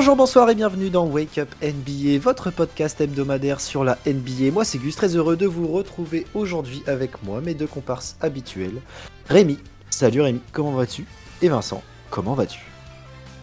[0.00, 4.50] Bonjour, bonsoir et bienvenue dans Wake Up NBA, votre podcast hebdomadaire sur la NBA.
[4.50, 8.80] Moi c'est Gus, très heureux de vous retrouver aujourd'hui avec moi, mes deux comparses habituels.
[9.28, 9.58] Rémi,
[9.90, 11.04] salut Rémi, comment vas-tu?
[11.42, 12.60] Et Vincent, comment vas-tu?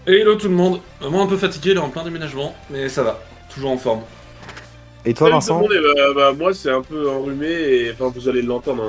[0.08, 3.20] Hello tout le monde, moi un peu fatigué, là en plein déménagement, mais ça va,
[3.53, 4.02] toujours en forme.
[5.05, 7.52] Et toi Vincent Salut tout le monde, eh bah, bah, Moi c'est un peu enrhumé,
[7.52, 8.84] et enfin vous allez l'entendre,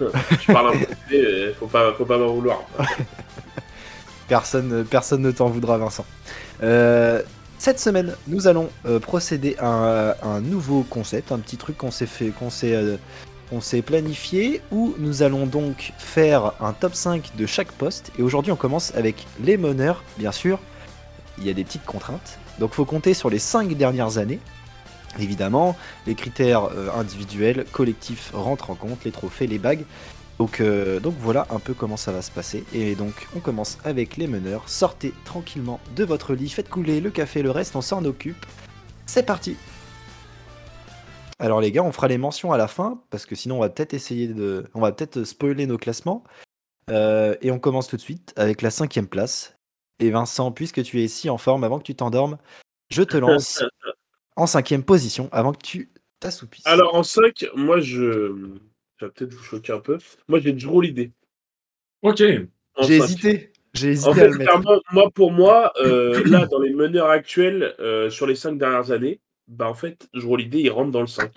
[0.00, 0.06] hein.
[0.40, 2.64] je parle un peu, faut pas, faut pas m'en vouloir.
[4.28, 6.06] Personne, personne ne t'en voudra, Vincent.
[6.62, 7.22] Euh,
[7.58, 12.06] cette semaine, nous allons euh, procéder à un, nouveau concept, un petit truc qu'on s'est
[12.06, 12.96] fait, qu'on s'est, euh,
[13.50, 18.10] qu'on s'est planifié, où nous allons donc faire un top 5 de chaque poste.
[18.18, 20.58] Et aujourd'hui, on commence avec les meneurs, bien sûr.
[21.38, 22.38] Il y a des petites contraintes.
[22.58, 24.40] Donc, faut compter sur les 5 dernières années.
[25.18, 25.76] Évidemment,
[26.06, 29.84] les critères individuels, collectifs rentrent en compte, les trophées, les bagues.
[30.42, 32.64] Donc, euh, donc voilà un peu comment ça va se passer.
[32.74, 34.68] Et donc on commence avec les meneurs.
[34.68, 38.44] Sortez tranquillement de votre lit, faites couler le café, le reste on s'en occupe.
[39.06, 39.56] C'est parti
[41.38, 43.68] Alors les gars, on fera les mentions à la fin, parce que sinon on va
[43.68, 44.64] peut-être essayer de...
[44.74, 46.24] On va peut-être spoiler nos classements.
[46.90, 49.54] Euh, et on commence tout de suite avec la cinquième place.
[50.00, 52.36] Et Vincent, puisque tu es ici en forme avant que tu t'endormes,
[52.90, 53.62] je te lance
[54.34, 56.66] en cinquième position avant que tu t'assoupisses.
[56.66, 58.58] Alors en 5, moi je.
[59.02, 59.98] Ça va peut-être vous choquer un peu.
[60.28, 61.10] Moi j'ai Drew l'idée.
[62.02, 62.18] Ok.
[62.18, 63.50] J'ai hésité.
[63.74, 64.50] J'ai hésité En à fait, le mettre.
[64.60, 68.92] clairement, moi pour moi, euh, là dans les meneurs actuels, euh, sur les 5 dernières
[68.92, 71.32] années, bah en fait, Drew l'idée il rentre dans le 5.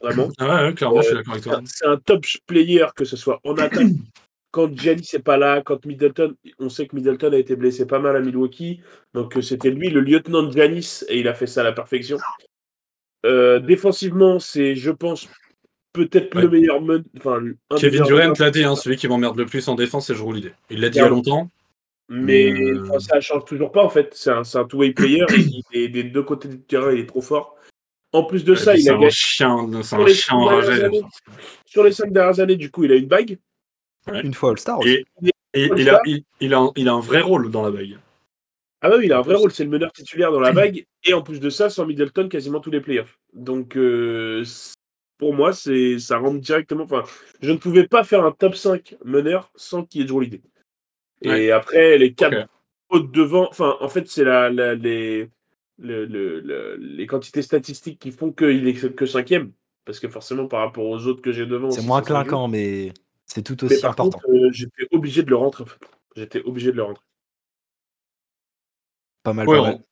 [0.00, 0.28] Vraiment.
[0.38, 1.58] Ah ouais, clairement, je suis Euh, d'accord avec C'est toi.
[1.58, 3.72] un- C'est un top player, que ce soit en attaque.
[4.52, 8.00] Quand Giannis n'est pas là, quand Middleton, on sait que Middleton a été blessé pas
[8.00, 8.80] mal à Milwaukee,
[9.14, 12.18] donc c'était lui le lieutenant de Giannis et il a fait ça à la perfection.
[13.24, 15.28] Euh, défensivement, c'est, je pense,
[15.92, 16.42] peut-être Ouais.
[16.42, 17.42] le meilleur men- enfin,
[17.76, 20.52] Kevin Durant l'a dit, hein, celui qui m'emmerde le plus en défense, c'est Jrou l'idée.
[20.70, 21.50] Il l'a dit il y a longtemps.
[22.08, 22.82] mais Euh.
[22.82, 24.12] enfin, ça change toujours pas en fait.
[24.14, 25.40] C'est un, two-way player et
[25.74, 27.56] il est des deux côtés du terrain, il est trop fort.
[28.12, 30.38] En plus de ça, il a un gagné chien, c'est sur un les chien cinq
[30.48, 30.84] dernières enragé.
[30.84, 31.02] années.
[31.66, 32.56] sur les cinq dernières années.
[32.56, 33.38] Du coup, il a une bague.
[34.12, 35.04] Une fois All-Star aussi.
[35.22, 37.70] Et, et il, a, il, il a, un- il a un vrai rôle dans la
[37.70, 37.98] bague.
[38.82, 40.84] Ah bah oui, il a un vrai rôle, c'est le meneur titulaire dans la bague,
[41.04, 43.18] et en plus de ça, sans Middleton, quasiment tous les playoffs.
[43.32, 44.42] Donc, euh,
[45.20, 46.84] pour moi, c'est ça rentre directement.
[46.84, 47.04] Enfin,
[47.42, 50.42] je ne pouvais pas faire un top 5 meneur sans qu'il y ait Drew l'idée.
[51.22, 51.50] Et Ouais.
[51.52, 52.48] après, les quatre
[52.88, 55.30] autres devant, enfin, en fait, c'est la, la- les,
[55.78, 59.52] le- le- le- les quantités statistiques qui font qu'il est que cinquième.
[59.84, 62.92] Parce que forcément, par rapport aux autres que j'ai devant, C'est moins clinquant, mais
[63.26, 64.20] c'est tout Mais aussi par important.
[64.28, 65.64] euh, j'étais obligé de le rentrer.
[65.64, 65.80] en fait.
[66.16, 67.04] J'étais obligé de le rentrer.
[69.22, 69.84] Pas mal, pas mal.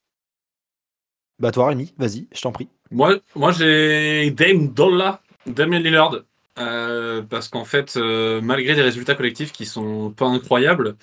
[1.39, 2.69] Bah toi Rémi, vas-y, je t'en prie.
[2.91, 6.17] Moi, moi j'ai Dame Dolla, Damien Lillard,
[6.59, 10.97] euh, parce qu'en fait, euh, malgré des résultats collectifs qui sont pas incroyables,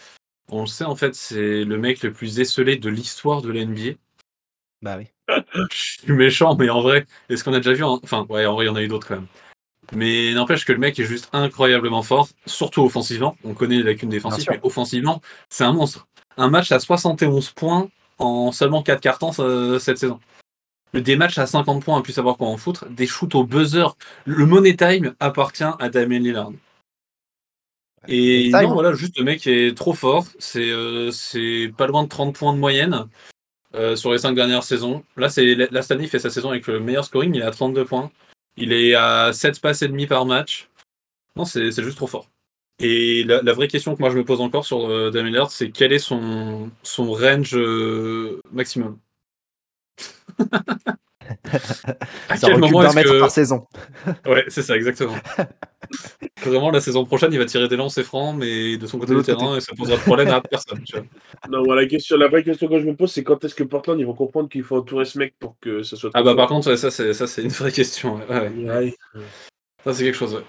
[0.50, 3.62] on le sait en fait, c'est le mec le plus esselé de l'histoire de la
[3.62, 3.94] NBA.
[4.82, 5.08] Bah oui.
[5.72, 8.54] Je suis méchant, mais en vrai, est-ce qu'on a déjà vu un- Enfin, ouais, en
[8.56, 9.28] vrai, il y en a eu d'autres quand même.
[9.94, 13.38] Mais n'empêche que le mec est juste incroyablement fort, surtout offensivement.
[13.44, 16.08] On connaît les lacunes défensives, mais offensivement, c'est un monstre.
[16.38, 20.20] Un match à 71 points en seulement 4 cartons euh, cette saison.
[20.94, 22.86] Des matchs à 50 points, à plus savoir quoi en foutre.
[22.90, 23.98] Des shoots au buzzer.
[24.26, 26.52] Le money time appartient à Damien Lillard.
[28.08, 30.26] Et non, voilà, juste le mec est trop fort.
[30.40, 31.12] C'est euh,
[31.76, 33.08] pas loin de 30 points de moyenne
[33.74, 35.04] euh, sur les 5 dernières saisons.
[35.18, 37.34] Là, c'est là, cette année, il fait sa saison avec le meilleur scoring.
[37.36, 38.12] Il est à 32 points.
[38.58, 40.70] Il est à 7 passes et demi par match.
[41.36, 42.30] Non, c'est juste trop fort.
[42.80, 45.52] Et la, la vraie question que moi je me pose encore sur euh, Damien Lillard,
[45.52, 49.00] c'est quel est son, son range euh, maximum?
[52.30, 53.20] À Ça quel moment est-ce que...
[53.20, 53.66] par saison.
[54.26, 55.16] Ouais, c'est ça, exactement.
[56.44, 59.20] Vraiment, la saison prochaine, il va tirer des lancers francs, mais de son côté De
[59.20, 60.84] du terrain, et ça posera de problème à personne.
[60.84, 61.06] Tu vois.
[61.50, 63.64] Non, voilà, la, question, la vraie question que je me pose, c'est quand est-ce que
[63.64, 66.12] Portland ils vont comprendre qu'il faut entourer ce mec pour que ça soit.
[66.14, 68.16] Ah bah par contre, ouais, ça c'est ça c'est une vraie question.
[68.16, 68.70] ouais, ouais.
[68.70, 68.96] Ouais.
[69.84, 70.36] Ça c'est quelque chose.
[70.36, 70.44] ouais.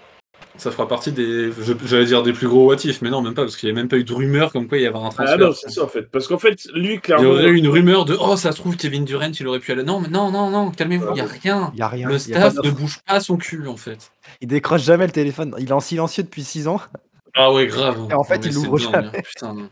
[0.59, 1.51] Ça fera partie des,
[1.85, 3.75] j'allais dire des plus gros what if, mais non même pas parce qu'il n'y a
[3.75, 5.27] même pas eu de rumeur comme quoi il y avait un transfert.
[5.29, 6.11] Ah non, c'est ça en fait.
[6.11, 7.29] Parce qu'en fait, lui, Il y clairement.
[7.31, 9.83] aurait eu une rumeur de oh ça se trouve Kevin Durant il aurait pu aller.
[9.83, 11.73] Non mais non non non calmez-vous, il y a rien.
[11.75, 12.09] Il a rien.
[12.09, 14.11] Le staff ne bouge pas son cul en fait.
[14.41, 15.55] Il décroche jamais le téléphone.
[15.59, 16.81] Il est en silencieux depuis 6 ans.
[17.35, 17.99] Ah ouais grave.
[18.11, 18.97] Et en fait, Non, mais il l'ouvre jamais.
[19.09, 19.69] hein, putain, non.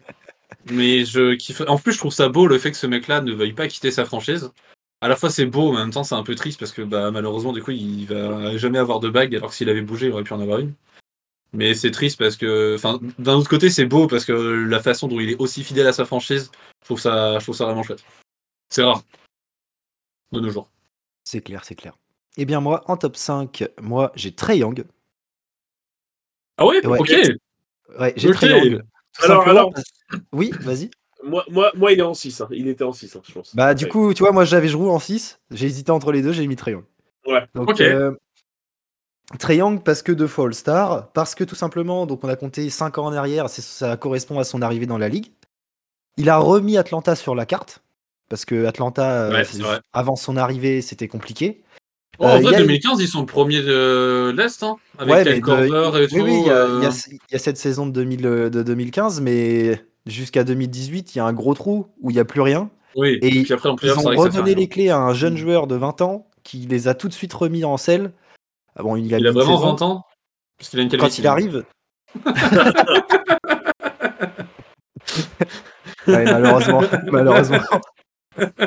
[0.71, 1.63] Mais je kiffe.
[1.67, 3.91] En plus je trouve ça beau le fait que ce mec-là ne veuille pas quitter
[3.91, 4.51] sa franchise.
[5.01, 6.83] À la fois c'est beau, mais en même temps c'est un peu triste parce que
[6.83, 10.07] bah, malheureusement du coup il va jamais avoir de bague alors que s'il avait bougé
[10.07, 10.73] il aurait pu en avoir une.
[11.53, 15.07] Mais c'est triste parce que, enfin, d'un autre côté, c'est beau parce que la façon
[15.07, 16.51] dont il est aussi fidèle à sa franchise,
[16.81, 18.03] je trouve ça, je trouve ça vraiment chouette.
[18.71, 19.05] C'est rare.
[20.33, 20.69] De nos jours.
[21.23, 21.97] C'est clair, c'est clair.
[22.37, 24.85] Eh bien, moi, en top 5, moi, j'ai Trey Young.
[26.57, 26.99] Ah ouais, Ouais.
[26.99, 27.11] Ok.
[28.01, 28.35] Ouais, j'ai Ok.
[28.35, 28.83] Trey Young.
[29.13, 29.85] Tout Alors, alors- parce-
[30.33, 30.91] Oui, vas-y.
[31.25, 32.41] Moi, moi, moi, il est en 6.
[32.41, 32.49] hein.
[32.51, 33.55] Il était en 6, hein, je pense.
[33.57, 33.91] Bah, du Ouais.
[33.91, 35.39] coup, tu vois, moi, j'avais joué en 6.
[35.51, 36.85] J'ai hésité entre les deux, j'ai mis Trae Young.
[37.27, 37.43] Ouais.
[37.55, 37.81] Donc, Ok.
[37.81, 38.13] euh,
[39.85, 43.07] parce que deux fois All-Star, parce que tout simplement, donc on a compté 5 ans
[43.07, 45.33] en arrière, c'est- ça correspond à son arrivée dans la ligue.
[46.17, 47.83] Il a remis Atlanta sur la carte,
[48.29, 51.63] parce que Atlanta, euh, Ouais, avant son arrivée, c'était compliqué.
[52.21, 55.13] Oh, en Euh, vrai, il y a- 2015, ils sont premiers de l'Est, hein, avec
[55.15, 55.69] Ouais, Kyle mais Korver
[55.99, 56.15] de- et tout.
[56.17, 57.93] oui, oui, il y, a- euh, il y a- il y a cette saison de,
[57.93, 62.15] 2000, euh, de 2015, mais jusqu'à 2018, il y a un gros trou où il
[62.15, 62.71] n'y a plus rien.
[62.97, 65.75] Oui, Et puis après, en Ils ont redonné les clés à un jeune joueur de
[65.75, 68.13] 20 ans qui les a tout de suite remis en selle.
[68.77, 69.71] Ah bon, il, a, Il a vraiment saison.
[69.73, 70.05] 20 ans?
[70.59, 71.65] Parce qu'il a une Quand il arrive.
[76.07, 77.59] Ouais, malheureusement, malheureusement.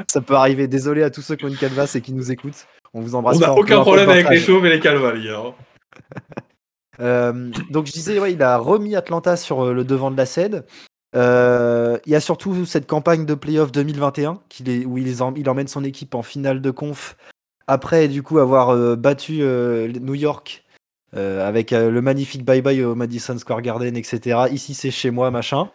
[0.08, 0.68] Ça peut arriver.
[0.68, 2.68] Désolé à tous ceux qui ont une canvas et qui nous écoutent.
[2.94, 3.38] On vous embrasse.
[3.38, 5.44] On n'a aucun problème avec les chauves et les calvas, les gars.
[7.00, 10.26] Euh, donc je disais, ouais, il a remis Atlanta sur euh, le devant de la
[10.26, 10.64] scène.
[11.16, 15.68] Euh, il y a surtout cette campagne de playoff 2021 qu'il est, où il, emmène
[15.68, 17.16] son équipe en finale de conf.
[17.68, 20.64] Après, du coup, avoir euh, battu euh, New York
[21.16, 24.48] euh, avec euh, le magnifique bye-bye au Madison Square Garden, etc.
[24.52, 25.70] Ici, c'est chez moi, machin.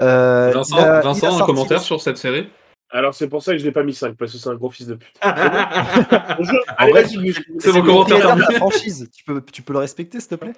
[0.00, 2.48] Euh, Vincent, a- a un sorti- commentaire sur cette série?
[2.90, 4.70] Alors, c'est pour ça que je l'ai pas mis 5, parce que c'est un gros
[4.70, 5.12] fils de pute.
[7.58, 9.10] C'est mon commentaire de la franchise.
[9.14, 10.54] Tu peux, tu peux le respecter, s'il te plaît?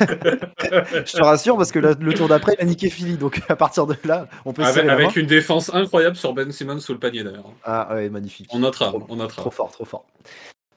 [0.00, 3.16] Je te rassure, parce que le, le tour d'après, il a niqué Philly.
[3.16, 6.50] Donc à partir de là, on peut se Avec, avec une défense incroyable sur Ben
[6.52, 7.50] Simmons sous le panier d'ailleurs.
[7.64, 8.48] Ah ouais, magnifique.
[8.52, 9.42] On notera, Trop- on notera.
[9.42, 10.04] Trop fort, trop fort.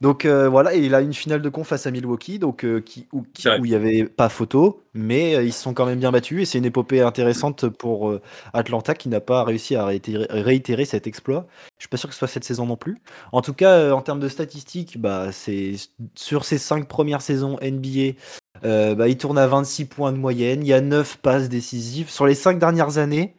[0.03, 2.81] Donc euh, voilà, et il a une finale de conf face à Milwaukee, donc euh,
[2.81, 5.97] qui, où, qui- il n'y avait pas photo, mais euh, ils se sont quand même
[5.99, 8.13] bien battus et c'est une épopée intéressante pour
[8.51, 11.47] Atlanta qui n'a pas réussi à réitérer, réitérer cet exploit.
[11.77, 12.97] Je suis pas sûr que ce soit cette saison non plus.
[13.31, 15.75] En tout cas, en termes de statistiques, bah, c'est
[16.15, 18.17] sur ces cinq premières saisons NBA,
[18.61, 22.09] bah, il tourne à 26 points de moyenne, il y a 9 passes décisives.
[22.09, 23.35] Sur les cinq dernières années,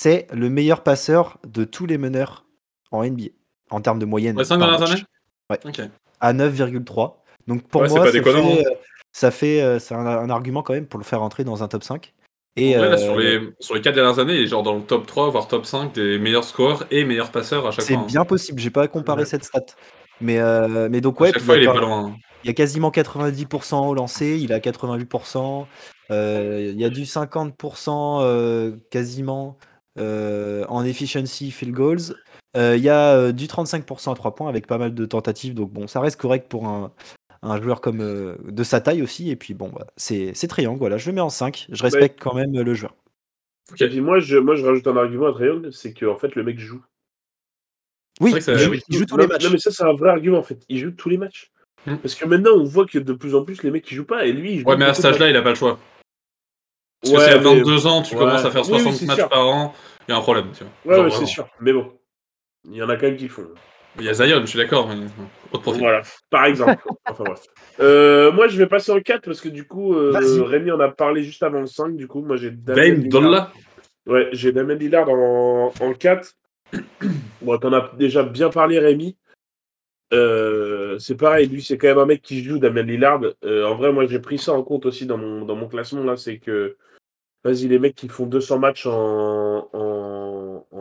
[0.00, 2.46] c'est le meilleur passeur de tous les meneurs
[2.90, 3.26] en NBA
[3.68, 4.36] en termes de moyenne.
[4.40, 5.04] Les dernières années?
[5.50, 5.58] Ouais.
[6.20, 7.22] À 9,3.
[7.46, 8.70] Donc pour Ouais, c'est moi, pas ça déconnant, fait, euh,
[9.12, 11.68] ça fait, euh, c'est un, un argument quand même pour le faire entrer dans un
[11.68, 12.12] top 5.
[12.56, 14.62] Et En vrai, là, euh, sur, les, sur les 4 dernières années, il est genre
[14.62, 17.84] dans le top 3, voire top 5 des meilleurs scoreurs et meilleurs passeurs à chaque
[17.84, 18.02] c'est fois.
[18.02, 18.06] hein.
[18.06, 18.58] bien possible.
[18.60, 19.26] J'ai pas comparé Ouais.
[19.26, 19.60] cette stat.
[20.22, 21.80] Mais, euh, mais donc À ouais, chaque puis fois, il il, y est a, pas
[21.80, 22.16] quand- loin.
[22.42, 25.66] il y a quasiment 90% au lancer, il a 88%.
[26.10, 29.58] euh, il y a du 50% euh, quasiment
[29.98, 32.14] en efficiency field goals.
[32.56, 35.54] Euh, il y a euh, du 35% à 3 points avec pas mal de tentatives.
[35.54, 36.92] Donc bon, ça reste correct pour un,
[37.42, 39.30] un joueur comme euh, de sa taille aussi.
[39.30, 40.78] Et puis bon, bah, c'est triangle.
[40.78, 41.66] Voilà, je le mets en 5.
[41.70, 42.94] Je respecte quand même euh, le joueur.
[43.80, 46.44] Et puis moi je, moi, je rajoute un argument à Trayon, c'est qu'en fait, le
[46.44, 46.82] mec joue.
[48.20, 48.82] Oui, que ça- il joue, oui.
[48.88, 49.44] il joue tous non, les matchs.
[49.44, 50.64] Non, mais ça, c'est un vrai argument en fait.
[50.68, 51.50] Il joue tous les matchs.
[51.84, 51.96] Hmm.
[51.96, 54.24] Parce que maintenant, on voit que de plus en plus, les mecs, ils jouent pas.
[54.24, 55.78] Et lui, il joue Ouais, mais à cet âge-là, il a pas le choix.
[57.02, 58.20] Parce que Ouais, si à mais- 22 ans, tu Ouais.
[58.20, 59.28] commences à faire Oui, oui, 60 c'est matchs sûr.
[59.28, 59.74] par an,
[60.08, 60.46] il y a un problème.
[60.56, 60.98] Tu vois.
[60.98, 61.46] Ouais, ouais, c'est sûr.
[61.60, 61.92] Mais bon,
[62.70, 63.46] il y en a quand même qui le font.
[63.98, 65.06] Il y a Zion, je suis d'accord, mais
[65.52, 65.80] autre profil.
[65.80, 66.76] Voilà, par exemple.
[67.08, 67.42] enfin bref.
[67.80, 70.12] Euh, moi, je vais passer en 4 parce que du coup, euh.
[70.44, 71.96] Rémi en a parlé juste avant le 5.
[71.96, 73.52] Du coup, moi, j'ai Damien Dame Lillard.
[74.06, 76.34] Ouais, j'ai Damien Lillard en, en 4.
[77.42, 79.16] bon, t'en as déjà bien parlé, Rémi.
[80.12, 83.20] Euh, c'est pareil, lui, c'est quand même un mec qui joue, Damien Lillard.
[83.44, 86.04] Euh, en vrai, moi, j'ai pris ça en compte aussi dans mon, dans mon classement.
[86.04, 86.76] là, C'est que,
[87.44, 89.95] vas-y, les mecs qui font 200 matchs en, en,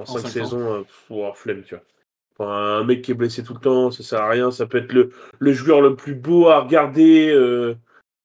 [0.01, 0.31] en 5 cinq ans.
[0.31, 1.83] saisons, euh, pff, oh, flemme, tu vois.
[2.37, 4.51] Enfin, un mec qui est blessé tout le temps, ça sert à rien.
[4.51, 7.29] Ça peut être le, le joueur le plus beau à regarder.
[7.29, 7.75] euh,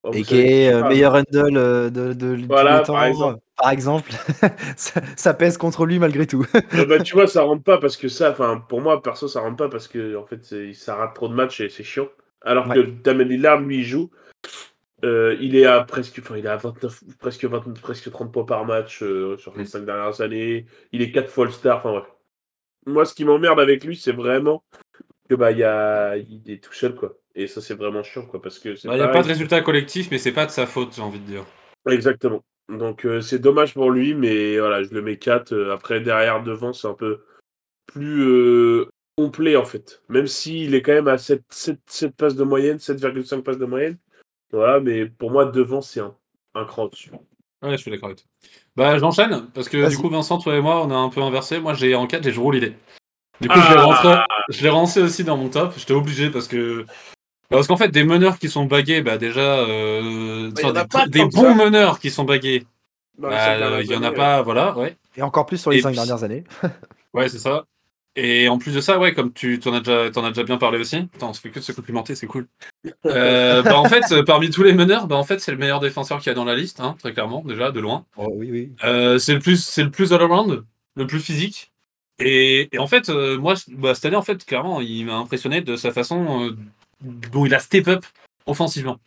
[0.02, 3.40] oh, Et qui est euh, meilleur handle euh, de, de, de Voilà, par temps, exemple.
[3.56, 4.10] par exemple.
[4.76, 6.44] ça, ça pèse contre lui malgré tout.
[6.88, 9.56] Bah, tu vois, ça rentre pas parce que ça, enfin, pour moi, perso, ça rentre
[9.56, 12.08] pas parce que, en fait, c'est- ça rate trop de matchs et c'est chiant.
[12.42, 12.74] Alors Ouais.
[12.76, 14.10] que Damien Lillard, lui, il joue.
[15.04, 18.44] Euh, il est à presque, enfin, il est à 29, presque 20, presque 30 points
[18.44, 19.66] par match euh, sur les Mm.
[19.66, 20.66] 5 dernières années.
[20.92, 22.06] Il est 4 fois All-Star, enfin, bref.
[22.86, 24.62] Moi, ce qui m'emmerde avec lui, c'est vraiment
[25.28, 27.16] que, bah, il y a, il est tout seul, quoi.
[27.34, 29.60] Et ça, c'est vraiment chiant, quoi, parce que Bah, Il n'y a pas de résultat
[29.60, 31.44] collectif, mais c'est pas de sa faute, j'ai envie de dire.
[31.88, 32.42] Exactement.
[32.68, 35.52] Donc euh, c'est dommage pour lui, mais voilà, je le mets 4.
[35.52, 37.20] Euh, après, derrière, devant, c'est un peu
[37.86, 38.84] plus
[39.16, 40.02] complet en fait.
[40.08, 43.64] Même s'il est quand même à 7, 7, 7 passes de moyenne, 7,5 passes de
[43.66, 43.98] moyenne.
[44.52, 46.14] Voilà, mais pour moi, devant, c'est un,
[46.54, 47.10] un cran dessus.
[47.62, 48.26] Ouais, je suis d'accord avec toi.
[48.76, 49.90] Bah, j'enchaîne, parce que Vas-y.
[49.90, 51.60] du coup, Vincent, toi et moi, on a un peu inversé.
[51.60, 52.74] Moi, j'ai en 4, j'ai Jrue l'idée.
[53.40, 54.14] Du coup, je l'ai Ah rentré,
[54.50, 55.72] je l'ai rentré aussi dans mon top.
[55.76, 56.84] J'étais obligé parce que.
[57.48, 61.24] Parce qu'en fait, des meneurs qui sont bagués, bah déjà, euh, Bah, pas des, des
[61.24, 61.54] bons ça.
[61.54, 62.66] meneurs qui sont bagués, les
[63.18, 64.96] bah, cinq euh, dernières il y en a pas, voilà, ouais.
[65.16, 66.44] Et encore plus sur les Et 5 puis- dernières années.
[67.12, 67.64] Ouais, c'est ça.
[68.16, 70.58] Et en plus de ça, ouais, comme tu t'en as déjà, t'en as déjà bien
[70.58, 70.96] parlé aussi.
[70.96, 72.46] Attends, on se fait que de se complimenter, c'est cool.
[73.04, 75.80] Euh, bah en fait, euh, parmi tous les meneurs, bah en fait, c'est le meilleur
[75.80, 78.06] défenseur qu'il y a dans la liste, hein, très clairement, déjà de loin.
[78.16, 78.72] Oh, oui, oui.
[78.84, 80.64] Euh, c'est le plus, c'est le plus all around.
[80.96, 81.72] le plus physique.
[82.18, 85.60] Et, et en fait, euh, moi, bah, cette année, en fait, clairement, il m'a impressionné
[85.60, 86.56] de sa façon
[87.02, 88.04] dont il a step up
[88.46, 88.98] offensivement.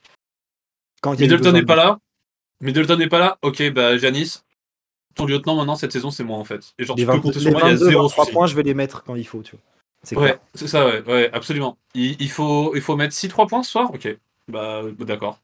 [1.01, 1.99] Quand Middleton n'est pas là.
[2.61, 3.37] Middleton n'est pas là.
[3.41, 4.43] Ok, bah Janis,
[5.15, 6.73] ton lieutenant maintenant cette saison, c'est moi en fait.
[6.79, 8.25] Et genre, Les tu peux 22, compter sur moi, il y a 22, zéro 23
[8.25, 8.33] souci.
[8.35, 9.61] points, je vais les mettre quand il faut, tu vois.
[10.03, 11.77] C'est Ouais, c'est ça, ouais, ouais, absolument.
[11.93, 13.91] Il, il faut, il faut mettre 6-3 points ce soir?
[13.93, 14.17] Ok,
[14.47, 15.39] bah bah, d'accord.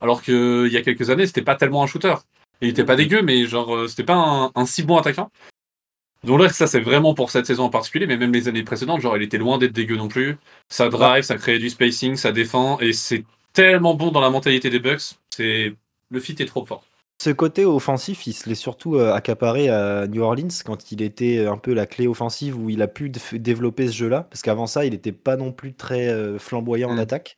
[0.00, 2.14] Alors qu'il y a quelques années, c'était pas tellement un shooter.
[2.60, 5.30] Il était pas dégueu, mais genre, euh, c'était pas un, un si bon attaquant.
[6.24, 9.00] Donc là, ça c'est vraiment pour cette saison en particulier, mais même les années précédentes,
[9.00, 10.36] genre, il était loin d'être dégueu non plus.
[10.68, 14.70] Ça drive, ça crée du spacing, ça défend, et c'est tellement bon dans la mentalité
[14.70, 15.16] des Bucks.
[15.30, 15.74] C'est
[16.10, 16.84] le fit est trop fort.
[17.22, 21.46] Ce côté offensif, il se l'est surtout euh, accaparé à New Orleans quand il était
[21.46, 24.26] un peu la clé offensive où il a pu dé- développer ce jeu-là.
[24.28, 26.98] Parce qu'avant ça, il n'était pas non plus très euh, flamboyant en Mm.
[27.00, 27.36] attaque.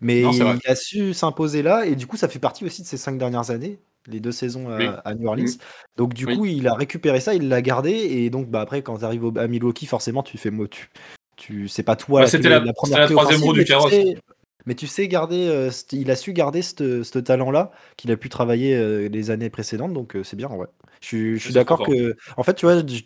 [0.00, 0.56] Mais Non, c'est vrai.
[0.64, 1.84] il a su s'imposer là.
[1.86, 4.68] Et du coup, ça fait partie aussi de ses cinq dernières années, les deux saisons
[4.70, 4.86] à, Oui.
[5.04, 5.44] à New Orleans.
[5.44, 5.58] Mm.
[5.96, 6.36] Donc du Oui.
[6.36, 7.90] coup, il a récupéré ça, il l'a gardé.
[7.90, 10.88] Et donc bah, après, quand tu arrives à Milwaukee, forcément, tu fais tu,
[11.36, 13.50] tu, c'est pas toi Ouais, la, c'était clé- la- première c'était la clé troisième roue
[13.50, 13.90] offensive, du mais tu carrosse.
[13.92, 14.18] sais-
[14.66, 18.28] mais tu sais garder, euh, il a su garder ce ce talent-là qu'il a pu
[18.28, 20.66] travailler euh, les années précédentes, donc euh, c'est bien, ouais.
[21.00, 23.02] Je suis, je suis C'est d'accord que, en fait, tu vois, je,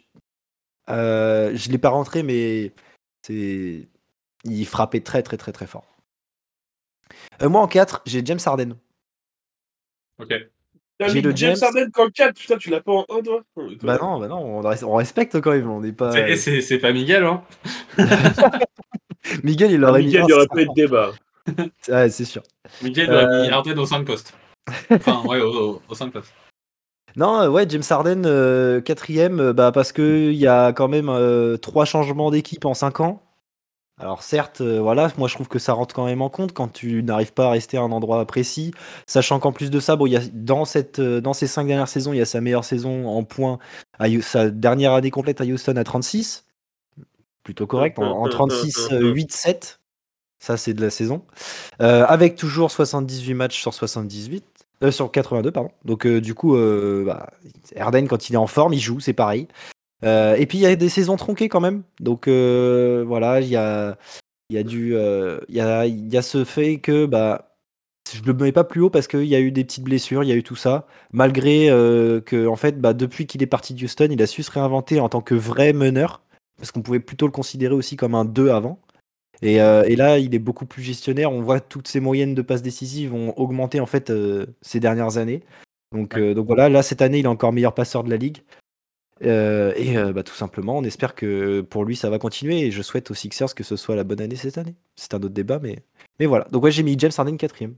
[0.91, 2.73] euh, je l'ai pas rentré, mais
[3.23, 3.89] c'est,
[4.45, 5.87] il frappait très, très, très, très fort.
[7.43, 8.75] Euh, moi en 4 j'ai James Harden.
[10.19, 10.33] Ok.
[10.99, 11.69] T'as J'ai le James James.
[11.69, 13.43] Harden qu'en 4, putain, tu l'as pas en 1, toi?
[13.83, 16.13] Bah non, bah non, on, res- on respecte quand même, on n'est pas.
[16.37, 17.43] C'est- pas Miguel, hein
[19.43, 20.07] Miguel, il Ah, aurait mis.
[20.07, 21.13] Miguel, il n'y aurait pas eu de débat.
[21.89, 22.43] Ouais, c'est sûr.
[22.83, 23.43] Miguel Euh.
[23.43, 24.35] mis Harden au 5 postes.
[24.91, 26.33] Enfin, ouais, au, au 5 postes.
[27.17, 31.09] Non, euh, ouais, James Harden, euh, quatrième, euh, bah, parce qu'il y a quand même
[31.09, 33.21] euh, trois changements d'équipe en cinq ans.
[34.01, 36.67] Alors certes, euh, voilà, moi je trouve que ça rentre quand même en compte quand
[36.67, 38.73] tu n'arrives pas à rester à un endroit précis,
[39.07, 41.87] sachant qu'en plus de ça, bon, il y a, dans, cette, dans ces cinq dernières
[41.87, 43.61] saisons, il y a sa meilleure saison en points,
[44.01, 46.45] à sa dernière année complète à Houston à 36,
[47.45, 49.79] plutôt correct, en, en 36, euh, 8, 7,
[50.45, 51.23] ça c'est de la saison,
[51.81, 54.45] Euh, avec toujours 78 matchs sur 78,
[54.83, 55.71] euh, sur 82, pardon.
[55.85, 56.57] Donc euh, du coup,
[57.05, 57.31] bah,
[57.77, 59.49] Harden quand il est en forme, il joue, c'est pareil.
[60.03, 61.83] Et puis il y a des saisons tronquées quand même.
[62.01, 63.97] Donc voilà, il y a,
[64.51, 67.57] y a y a, ce fait que bah
[68.13, 70.29] je le mets pas plus haut parce qu'il y a eu des petites blessures, il
[70.29, 70.87] y a eu tout ça.
[71.13, 71.69] Malgré
[72.27, 75.01] que en fait, bah, depuis qu'il est parti de Houston, il a su se réinventer
[75.01, 76.21] en tant que vrai meneur
[76.59, 78.79] parce qu'on pouvait plutôt le considérer aussi comme un 2 avant.
[79.43, 81.31] Et, euh, et là, il est beaucoup plus gestionnaire.
[81.33, 85.17] On voit toutes ses moyennes de passes décisives ont augmenté en fait euh, ces dernières
[85.19, 85.43] années.
[85.93, 86.21] Donc, Ouais.
[86.21, 88.39] euh, donc voilà, là cette année, il est encore meilleur passeur de la ligue.
[89.23, 92.61] Euh, et euh, bah, tout simplement, on espère que pour lui, ça va continuer.
[92.63, 94.75] Et je souhaite aux Sixers que ce soit la bonne année cette année.
[94.97, 95.79] C'est un autre débat, mais,
[96.21, 96.47] mais voilà.
[96.51, 97.75] Donc ouais, j'ai mis James Harden quatrième.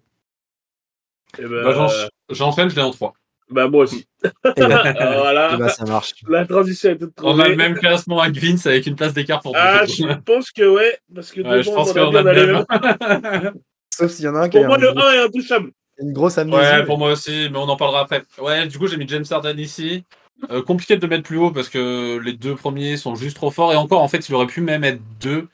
[1.39, 1.89] Bah, j'en-
[2.31, 3.15] J'enchaîne, je l'ai en 3.
[3.51, 4.07] Bah, moi aussi.
[4.23, 4.83] Bah, Alors,
[5.23, 5.55] voilà.
[5.55, 6.15] et bah, ça marche.
[6.29, 7.49] La transition est toute On a trouvée.
[7.51, 10.99] le même classement avec Vince avec une place d'écart pour Ah, je pense que ouais,
[11.15, 12.65] parce que Ouais, je pense qu'on a le même.
[13.95, 15.71] Sauf s'il y en a un qui Pour moi, un le gros- 1 est intouchable.
[15.99, 16.59] une grosse amnésie.
[16.61, 18.25] Ouais, pour moi aussi, mais on en parlera après.
[18.39, 20.05] Ouais, du coup, j'ai mis James Harden ici.
[20.51, 23.51] Euh, compliqué de le mettre plus haut parce que les deux premiers sont juste trop
[23.51, 23.73] forts.
[23.73, 25.49] Et encore, en fait, il aurait pu même être deux.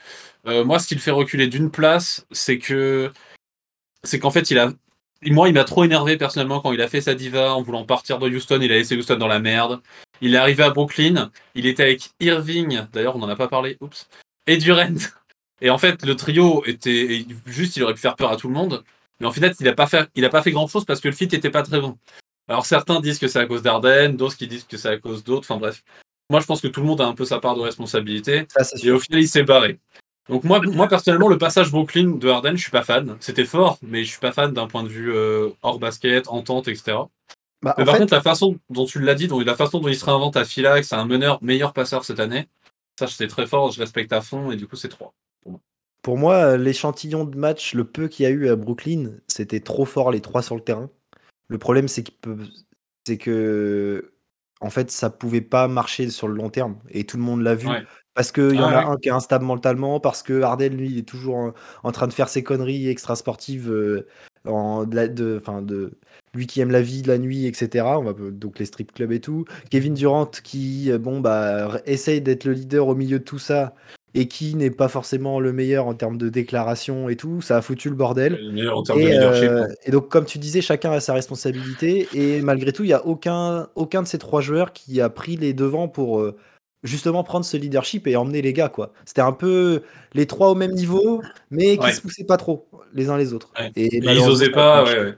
[0.49, 3.13] Euh, moi, ce qui le fait reculer d'une place, c'est que.
[4.03, 4.73] C'est qu'en fait, il a.
[5.25, 8.19] Moi, il m'a trop énervé personnellement quand il a fait sa diva en voulant partir
[8.19, 8.59] de Houston.
[8.61, 9.81] Il a laissé Houston dans la merde.
[10.21, 11.31] Il est arrivé à Brooklyn.
[11.55, 12.83] Il était avec Irving.
[12.93, 13.77] D'ailleurs, on n'en a pas parlé.
[13.81, 14.09] Oups.
[14.47, 14.95] Et Durant.
[15.61, 17.25] Et en fait, le trio était.
[17.47, 18.83] Juste, il aurait pu faire peur à tout le monde.
[19.21, 21.07] Mais en fait, il n'a pas fait, il a pas fait grand chose parce que
[21.07, 21.97] le fit était pas très bon.
[22.49, 25.23] Alors certains disent que c'est à cause d'Arden, d'autres qui disent que c'est à cause
[25.23, 25.47] d'autres.
[25.49, 25.85] Enfin bref.
[26.29, 28.47] Moi, je pense que tout le monde a un peu sa part de responsabilité.
[28.49, 29.79] Ça, Et au final, il s'est barré.
[30.29, 33.17] Donc moi, moi personnellement, le passage Brooklyn de Harden, je suis pas fan.
[33.21, 36.69] C'était fort, mais je suis pas fan d'un point de vue euh, hors basket, entente,
[36.69, 36.99] etc.
[37.61, 39.89] Bah, Mais par fait, contre, la façon dont tu l'as dit, dont, la façon dont
[39.89, 42.49] il se réinvente à Philax, c'est un meneur meilleur passeur cette année.
[42.99, 45.15] Ça, c'est très fort, je respecte à fond, et du coup, c'est 3.
[46.03, 49.85] Pour moi, l'échantillon de match, le peu qu'il y a eu à Brooklyn, c'était trop
[49.85, 50.91] fort les trois sur le terrain.
[51.47, 52.39] Le problème, c'est qu'il peut-
[53.07, 54.13] c'est que
[54.61, 57.55] en fait, ça pouvait pas marcher sur le long terme et tout le monde l'a
[57.55, 57.69] vu.
[57.69, 57.85] Ouais.
[58.15, 58.93] Parce qu'il y en Ah a ouais.
[58.93, 61.53] un qui est instable mentalement, parce que Harden, lui, il est toujours en,
[61.83, 64.07] en train de faire ses conneries extra-sportives, euh,
[64.47, 65.93] en, de la- de, de,
[66.35, 67.85] lui qui aime la vie, la nuit, etc.
[67.99, 69.45] On va, donc les strip clubs et tout.
[69.71, 73.75] Kevin Durant qui, euh, bon, bah, essaye d'être le leader au milieu de tout ça
[74.15, 77.41] et qui n'est pas forcément le meilleur en termes de déclaration et tout.
[77.41, 78.39] Ça a foutu le bordel.
[78.43, 79.49] Le meilleur en termes de Et, leadership.
[79.49, 79.69] euh, hein.
[79.87, 82.09] et donc, comme tu disais, chacun a sa responsabilité.
[82.13, 85.37] Et malgré tout, il n'y a aucun, aucun de ces trois joueurs qui a pris
[85.37, 86.21] les devants pour
[86.83, 88.69] justement prendre ce leadership et emmener les gars.
[88.69, 88.93] quoi.
[89.05, 89.83] C'était un peu
[90.15, 91.93] les trois au même niveau, mais qui Ouais.
[91.93, 93.51] se poussaient pas trop les uns les autres.
[93.59, 93.71] Ouais.
[93.77, 95.15] Et, Et ils osaient pas, ouais.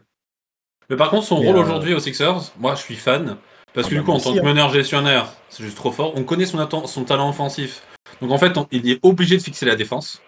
[0.91, 3.37] Mais par contre, son Mais, rôle euh, aujourd'hui aux Sixers, moi je suis fan.
[3.73, 4.43] Parce Ah que bah, du coup, en tant que hein.
[4.45, 6.13] meneur gestionnaire, c'est juste trop fort.
[6.17, 7.83] On connaît son, son talent offensif.
[8.21, 10.23] Donc en fait, on- il est obligé de fixer la défense.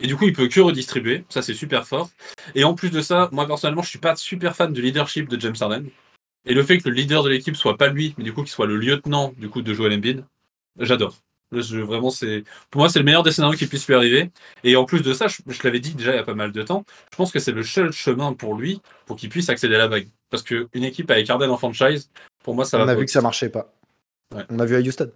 [0.00, 1.24] Et du coup, il peut que redistribuer.
[1.28, 2.10] Ça, c'est super fort.
[2.56, 5.40] Et en plus de ça, moi personnellement, je suis pas super fan du leadership de
[5.40, 5.86] James Harden.
[6.46, 8.50] Et le fait que le leader de l'équipe soit pas lui, mais du coup qu'il
[8.50, 10.24] soit le lieutenant du coup de Joel Embiid,
[10.78, 11.16] j'adore.
[11.52, 14.30] Je- vraiment, c'est pour moi c'est le meilleur des scénarios qui puisse lui arriver.
[14.64, 16.50] Et en plus de ça, je, je l'avais dit déjà il y a pas mal
[16.52, 19.76] de temps, je pense que c'est le seul chemin pour lui pour qu'il puisse accéder
[19.76, 20.08] à la bague.
[20.30, 22.10] Parce que une équipe avec Harden en franchise,
[22.42, 22.92] pour moi, ça On va.
[22.92, 23.72] a vu que ça marchait pas.
[24.34, 24.42] Ouais.
[24.50, 25.12] On a vu à Houston.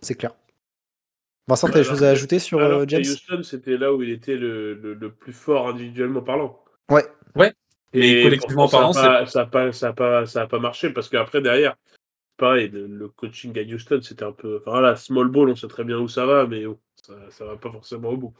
[0.00, 0.32] C'est clair.
[1.46, 3.00] Vincent, t'as des Alors choses à ajouter sur Alors euh, James?
[3.00, 6.62] Houston, c'était là où il était le, le- le plus fort individuellement parlant.
[6.90, 7.04] Ouais.
[7.94, 10.58] Et collectivement parlant, ça n'a pas, ça a pas, ça a pas, ça a pas
[10.58, 11.74] marché parce qu'après derrière,
[12.38, 14.58] pareil, le, coaching à Houston, c'était un peu.
[14.62, 16.78] Enfin voilà, small ball, on sait très bien où ça va, mais oh,
[17.30, 18.34] ça, va pas forcément au bout.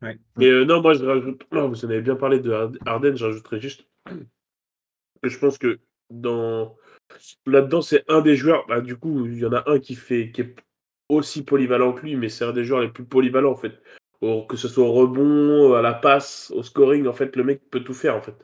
[0.00, 0.18] Ouais.
[0.36, 1.46] Mais euh, non, moi je rajoute.
[1.52, 3.86] non, vous en avez bien parlé de Hard- Harden, je rajouterais juste
[5.22, 5.78] que je pense que
[6.10, 6.76] dans
[7.46, 8.66] là-dedans, c'est un des joueurs.
[8.66, 10.56] Bah, du coup, il y en a un qui fait qui est
[11.08, 13.80] aussi polyvalent que lui, mais c'est un des joueurs les plus polyvalents en fait.
[14.22, 17.70] Au- que ce soit au rebond, à la passe, au scoring, en fait, le mec
[17.70, 18.36] peut tout faire en fait.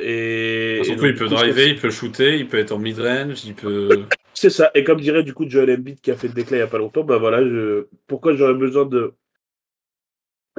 [0.00, 4.04] Et, Surtout, il peut driver, il peut shooter, il peut être en mid-range, il peut.
[4.34, 4.70] C'est ça.
[4.74, 6.68] Et comme dirait du coup Joel Embiid qui a fait le déclat il y a
[6.68, 7.86] pas longtemps, bah voilà, je...
[8.06, 9.14] pourquoi j'aurais besoin de.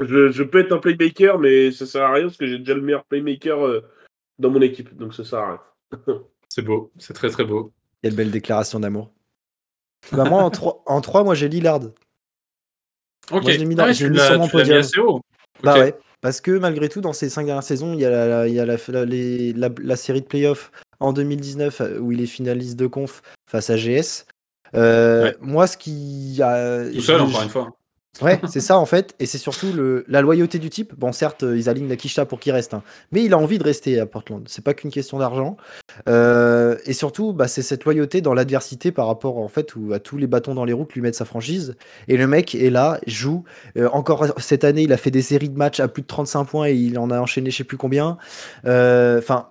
[0.01, 2.73] Je, je peux être un playmaker, mais ça sert à rien parce que j'ai déjà
[2.73, 3.81] le meilleur playmaker euh,
[4.37, 5.61] dans mon équipe, donc ça sert à
[5.95, 6.23] rien.
[6.49, 7.71] C'est beau, c'est très très beau.
[8.01, 9.11] Quelle belle déclaration d'amour.
[10.11, 11.81] Bah, moi, en 3, en trois, moi, j'ai Lillard.
[13.31, 14.79] Ok, Moi, je l'ai mis dans- Ah ouais, je mis sur mon podium.
[14.79, 15.21] assez haut.
[15.61, 15.95] Bah ouais.
[16.21, 18.59] Parce que malgré tout, dans ces cinq dernières saisons, il y a la, il y
[18.59, 22.25] a la, la- les- la- la série de playoffs en 2019 euh, où il est
[22.25, 24.25] finaliste de conf face à GS.
[24.75, 25.37] Euh, Ouais.
[25.41, 26.83] Moi, ce qui a.
[26.91, 27.71] Tout seul, encore une fois.
[28.21, 30.93] Ouais, c'est ça en fait, et c'est surtout le, la loyauté du type.
[30.97, 33.63] Bon, certes, euh, ils alignent quicheta pour qu'il reste, hein, mais il a envie de
[33.63, 34.43] rester à Portland.
[34.47, 35.55] C'est pas qu'une question d'argent.
[36.09, 40.17] Euh, et surtout, bah, c'est cette loyauté dans l'adversité par rapport en fait à tous
[40.17, 41.75] les bâtons dans les roues que lui mettent sa franchise.
[42.09, 43.45] Et le mec est là, joue.
[43.77, 46.43] Euh, encore cette année, il a fait des séries de matchs à plus de 35
[46.45, 48.17] points et il en a enchaîné je sais plus combien.
[48.65, 49.49] Enfin,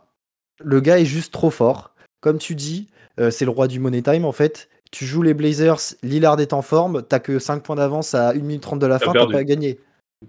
[0.62, 1.94] le gars est juste trop fort.
[2.20, 2.88] Comme tu dis,
[3.30, 4.68] c'est le roi du money time en fait.
[4.90, 8.34] Tu joues les Blazers, Lillard est en forme, t'as que 5 points d'avance à 1
[8.34, 9.78] minute 30 de la fin, t'as pas gagné.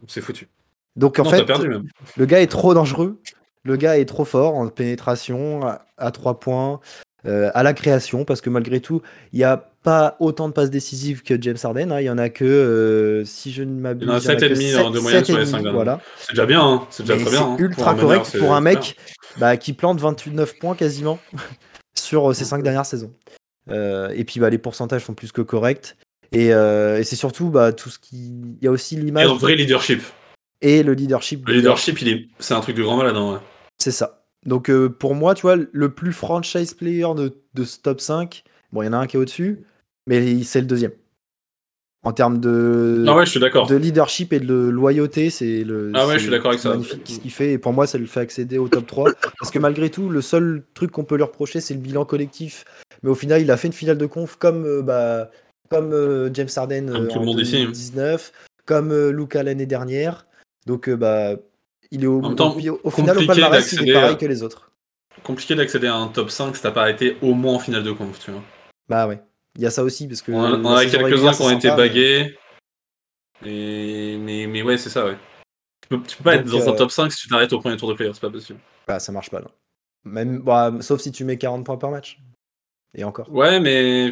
[0.08, 0.48] C'est foutu.
[0.96, 1.88] Donc en non, fait, perdu même.
[2.18, 3.20] le gars est trop dangereux.
[3.64, 6.80] Le gars est trop fort en pénétration, à, à 3 points,
[7.26, 9.02] euh, à la création, parce que malgré tout,
[9.34, 11.92] il n'y a pas autant de passes décisives que James Harden.
[11.92, 12.00] hein.
[12.02, 14.26] Il y en a que, euh, si je ne m'abuse, Il y en a que
[14.26, 15.76] 7,5 sept- de moyenne sur les sept et cinq demi, derniers.
[15.76, 16.02] Voilà.
[16.18, 16.88] C'est déjà bien, hein.
[16.90, 17.42] c'est déjà très bien.
[17.42, 17.56] hein.
[17.58, 18.96] C'est Pour ultra un meneur, correct pour un mec
[19.38, 21.20] bah, qui plante 29 points quasiment
[21.98, 23.14] sur euh, ces 5 dernières saisons.
[23.72, 25.96] Euh, et puis bah, les pourcentages sont plus que corrects.
[26.32, 28.34] Et, euh, et c'est surtout bah, tout ce qui.
[28.62, 29.04] Il y a aussi bien.
[29.04, 30.02] Et l'image un vrai leadership.
[30.62, 31.48] et le leadership.
[31.48, 32.28] Le leadership, il est...
[32.40, 33.16] c'est un truc de grand malade.
[33.16, 33.40] Hein, ouais.
[33.78, 34.26] C'est ça.
[34.46, 38.44] Donc euh, pour moi, tu vois, le plus franchise player de, de ce top 5,
[38.72, 39.66] bon, il y en a un qui est au-dessus,
[40.08, 40.94] mais c'est le deuxième.
[42.04, 43.68] En termes de, Ah ouais, je suis d'accord.
[43.68, 45.92] de leadership et de loyauté, c'est le.
[45.94, 46.74] Ah ouais, c'est- je suis d'accord avec c'est ça.
[46.74, 49.12] magnifique ce qu'il fait, et pour moi, ça le fait accéder au top 3.
[49.38, 52.64] parce que malgré tout, le seul truc qu'on peut lui reprocher, c'est le bilan collectif.
[53.04, 55.30] Mais au final, il a fait une finale de conf comme, euh, bah,
[55.70, 57.60] comme euh, James Harden euh, en monde ici, hein.
[57.64, 58.32] 2019,
[58.66, 60.26] comme euh, Luca l'année dernière.
[60.68, 61.34] Donc, bah,
[61.92, 64.42] il est au, En temps, au, au final au palmarès, il est pareil que les
[64.42, 64.72] autres.
[65.24, 67.92] Compliqué d'accéder à un top 5 si t'as pas été au moins en finale de
[67.92, 68.42] conf, tu vois.
[68.88, 69.20] Bah ouais,
[69.56, 71.70] il y a ça aussi parce que On a, on a quelques-uns qui ont été
[71.70, 72.38] mais- bagués.
[73.46, 74.18] Et...
[74.20, 75.18] Mais, mais ouais, c'est ça, ouais.
[75.82, 77.54] Tu peux, tu peux pas Donc, être dans un euh, top 5 si tu t'arrêtes
[77.54, 78.60] au premier tour de player, c'est pas possible.
[78.88, 79.48] Bah ça marche pas là.
[80.06, 82.20] Même bah, sauf si tu mets 40 points par match.
[82.96, 83.32] Et encore.
[83.32, 84.12] Ouais, mais.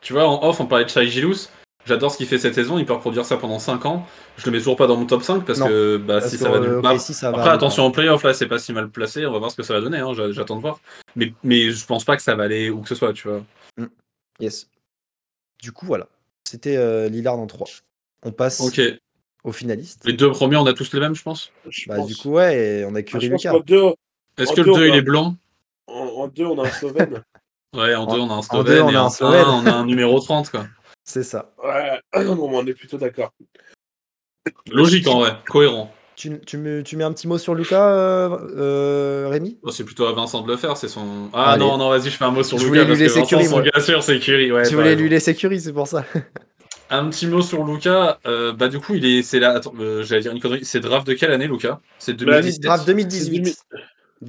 [0.00, 1.48] Tu vois, en off, on parlait de Shai Gilous.
[1.84, 4.06] J'adore ce qu'il fait cette saison, il peut reproduire ça pendant 5 ans.
[4.38, 6.36] Je le mets toujours pas dans mon top 5 parce Non, que bah, Parce si
[6.36, 8.88] que, ça va euh, ça va Après, attention en playoff, là, c'est pas si mal
[8.90, 9.24] placé.
[9.24, 9.98] On va voir ce que ça va donner.
[9.98, 10.12] Hein.
[10.14, 10.80] j'a- J'attends de voir.
[11.14, 13.40] Mais, mais je pense pas que ça va aller où que ce soit, tu vois.
[14.40, 14.68] Yes.
[15.62, 16.08] Du coup voilà.
[16.44, 17.66] C'était euh, Lillard en 3.
[18.22, 18.80] On passe Ok.
[19.44, 20.04] aux finalistes.
[20.04, 21.52] Les deux premiers, on a tous les mêmes, je pense?
[21.68, 22.06] Je Bah, pense.
[22.06, 23.18] du coup ouais, et on a Ah, qu'en
[23.60, 23.94] deux,
[24.38, 25.36] Est-ce que le deux, 2 on il est blanc?
[25.86, 27.22] En, en deux, on a un Slovène.
[27.74, 28.72] Ouais, en En- 2 on a un en Slovène.
[28.74, 29.44] deux, on et a un en Slovène.
[29.44, 30.66] 1, on a un numéro 30, quoi.
[31.04, 31.52] C'est ça.
[31.62, 33.32] ouais, bon, on est plutôt d'accord.
[34.70, 35.92] Logique en vrai, cohérent.
[36.16, 39.58] Tu, tu, me- tu mets un petit mot sur Lucas, euh, euh, Rémi?
[39.62, 41.28] Oh, c'est plutôt à Vincent de le faire, c'est son.
[41.34, 41.60] Ah Allez.
[41.64, 43.26] non, non, vas-y, je fais un mot sur Je Lucas voulais lui parce que laisser
[43.26, 44.14] sûr, c'est.
[44.50, 45.00] Ouais, Tu voulais raison.
[45.02, 46.04] lui laisser Curry, c'est pour ça.
[46.88, 48.18] Un petit mot sur Lucas.
[48.26, 49.22] euh, bah, du coup, il est.
[49.22, 49.50] C'est là.
[49.56, 50.64] Attends, euh, j'allais dire une connerie.
[50.64, 53.46] C'est draft de quelle année, Lucas C'est Bah, 2017 Draft 2018.
[53.46, 53.56] C'est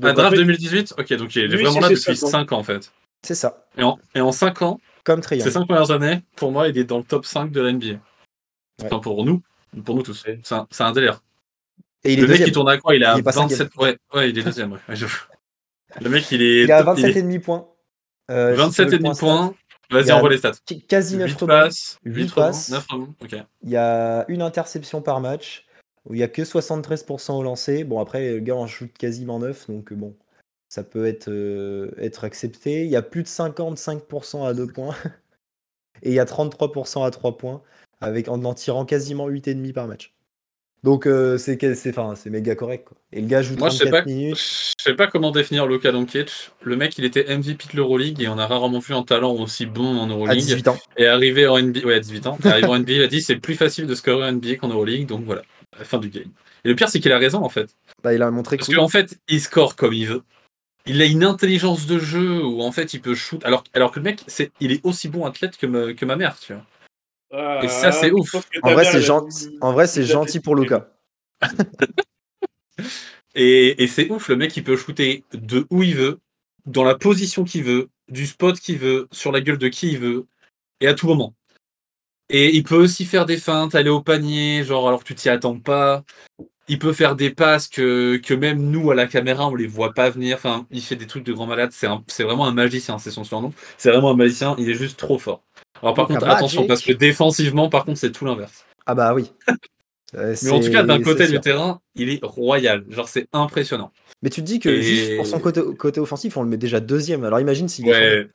[0.03, 2.29] Ah, draft fait- 2018 Ok, donc il est Lui, vraiment là depuis cinq ans.
[2.31, 2.91] 5 ans en fait.
[3.21, 3.65] C'est ça.
[3.77, 5.51] Et en, et en 5 ans, Comme ces Triangle.
[5.51, 7.99] 5 premières années, pour moi, il est dans le top 5 de la NBA.
[8.83, 9.41] Enfin, pour nous,
[9.85, 10.25] pour nous tous.
[10.43, 11.21] C'est un, c'est un délire.
[12.03, 13.75] Et il est le mec, il tourne à quoi Il à Il est pas 27.
[13.77, 14.73] Ouais, ouais, il est deuxième.
[14.73, 14.79] ouais.
[16.01, 16.63] Le mec, il est.
[16.63, 17.67] Il est- 27,5 points.
[18.29, 19.15] Euh, si tu veux 27 le et demi point
[19.47, 19.55] points.
[19.89, 20.53] Vas-y, a- envoie les stats.
[20.53, 21.47] stat, Quasi 9 8 rebonds.
[21.47, 22.69] passes, Huit 8 rebonds, passes.
[22.69, 23.13] 9 rebonds.
[23.21, 23.35] Ok.
[23.63, 25.65] Il y a une interception par match.
[26.05, 27.83] Où il y a que 73% au lancer.
[27.83, 29.67] Bon, après, le gars en shoot quasiment 9.
[29.69, 30.15] Donc, euh, bon,
[30.69, 32.83] ça peut être, euh, être accepté.
[32.85, 34.95] Il y a plus de 55% à 2 points.
[36.03, 37.61] Et il y a 33% à 3 points.
[37.99, 40.13] Avec, en en tirant quasiment 8,5 par match.
[40.83, 42.85] Donc, euh, c'est que- c'est enfin, c'est méga correct.
[42.87, 42.97] Quoi.
[43.11, 44.37] Et le gars joue Moi, je sais 34 pas, minutes.
[44.37, 46.51] je sais pas comment définir Luka Doncic.
[46.61, 49.65] Le mec, il était MVP de l'Euroleague et on a rarement vu un talent aussi
[49.65, 50.37] bon en À Euroleague.
[50.39, 50.77] 18 ans.
[50.97, 53.37] Et arrivé en NBA, ouais, à 18 ans, arrivé en NBA, il a dit c'est
[53.37, 55.41] plus facile de scorer en NBA qu'en Euroleague, donc voilà,
[55.77, 56.29] à fin du game.
[56.63, 57.75] Et le pire, c'est qu'il a raison en fait.
[58.03, 58.75] Bah, il a montré Parce que.
[58.75, 60.21] qu'en fait, il score comme il veut.
[60.85, 63.43] Il a une intelligence de jeu où en fait il peut shoot.
[63.43, 66.15] Alors, alors que le mec, c'est, il est aussi bon athlète que, me- que ma
[66.15, 66.63] mère, tu vois.
[67.31, 68.35] Ah, Et ça, c'est ouf.
[68.63, 69.57] En vrai, c'est gentil.
[69.61, 70.89] En vrai, c'est gentil pour Luca.
[73.35, 76.19] Et, et c'est ouf, le mec, il peut shooter de où il veut,
[76.65, 79.99] dans la position qu'il veut, du spot qu'il veut, sur la gueule de qui il
[79.99, 80.25] veut,
[80.81, 81.35] et à tout moment.
[82.29, 85.29] Et il peut aussi faire des feintes, aller au panier, genre alors que tu t'y
[85.29, 86.03] attends pas.
[86.67, 89.93] Il peut faire des passes que, que même nous à la caméra on les voit
[89.93, 90.35] pas venir.
[90.37, 91.71] Enfin, il fait des trucs de grand malade.
[91.71, 93.53] C'est un- c'est vraiment un magicien, c'est son surnom.
[93.77, 94.55] C'est vraiment un magicien.
[94.59, 95.43] Il est juste trop fort.
[95.81, 96.67] Alors par Donc, contre, un attention magic.
[96.69, 98.65] parce que défensivement, par contre, c'est tout l'inverse.
[98.85, 99.31] Ah bah oui.
[100.15, 102.85] Euh, Mais en tout cas, d'un côté du terrain, il est royal.
[102.87, 103.91] Genre, c'est impressionnant.
[104.21, 106.55] Mais tu te dis que Et- juste pour son côté, côté offensif, on le met
[106.55, 107.25] déjà deuxième.
[107.25, 108.25] Alors imagine s'il Ouais,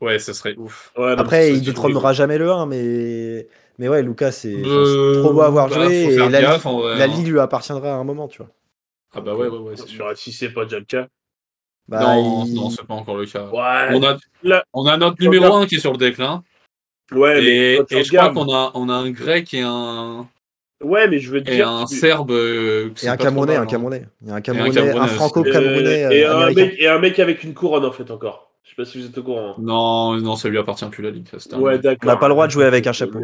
[0.00, 0.90] ouais, ce serait ouf.
[0.96, 3.46] Ouais, non, Après, il détrônera jamais le 1, mais
[3.78, 6.64] mais ouais, Lucas, c'est Euh, c'est trop beau à avoir bah, joué et la, gaffe,
[6.64, 7.06] ligue- vrai, la hein.
[7.08, 8.48] ligue lui appartiendra à un moment, tu vois.
[9.14, 10.10] Ah bah ouais, ouais, ouais, c'est sûr.
[10.16, 11.08] Si c'est pas déjà le cas.
[11.88, 13.44] Bah, non, il- non, c'est pas encore le cas.
[13.48, 16.42] Ouais, On a, là- on a notre numéro regarde- 1 qui est sur le déclin.
[17.12, 20.28] Ouais, mais Et, et je crois qu'on a, on a un grec et un,
[20.82, 21.68] Ouais, mais je veux te et dire.
[21.68, 22.30] un tu- serbe.
[22.30, 23.66] euh, et un Camerounais, mal, un.
[23.66, 24.04] Camerounais.
[24.22, 26.64] Il y a un un Camerounais, un, franco-camerounais Euh, et, euh, un américain.
[26.66, 28.52] mec, et un mec avec une couronne en fait encore.
[28.62, 29.50] Je sais pas si vous êtes au courant.
[29.50, 29.54] hein.
[29.58, 31.26] Non, non, ça lui appartient plus la ligue.
[31.30, 31.98] ça, c'est Ouais, d'accord.
[32.04, 33.20] On n'a pas le droit de jouer avec un chapeau.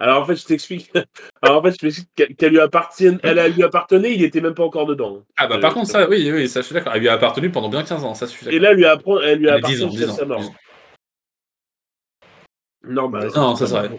[0.00, 0.90] Alors en fait, je t'explique.
[1.42, 4.64] Alors en fait, je t'explique qu'elle lui appartienne, elle lui appartenait, il était même pas
[4.64, 5.22] encore dedans.
[5.38, 6.92] ah bah Euh, par contre, ça, oui, oui, ça je suis d'accord.
[6.94, 9.20] Elle lui a appartenu pendant bien 15 ans, ça je suis Et là, lui apprend,
[9.20, 10.40] elle lui Mais appartient 10 ans, jusqu'à 10 ans, sa mort.
[12.84, 12.92] 10 ans.
[12.92, 13.30] Normal.
[13.34, 13.90] Non, ça serait.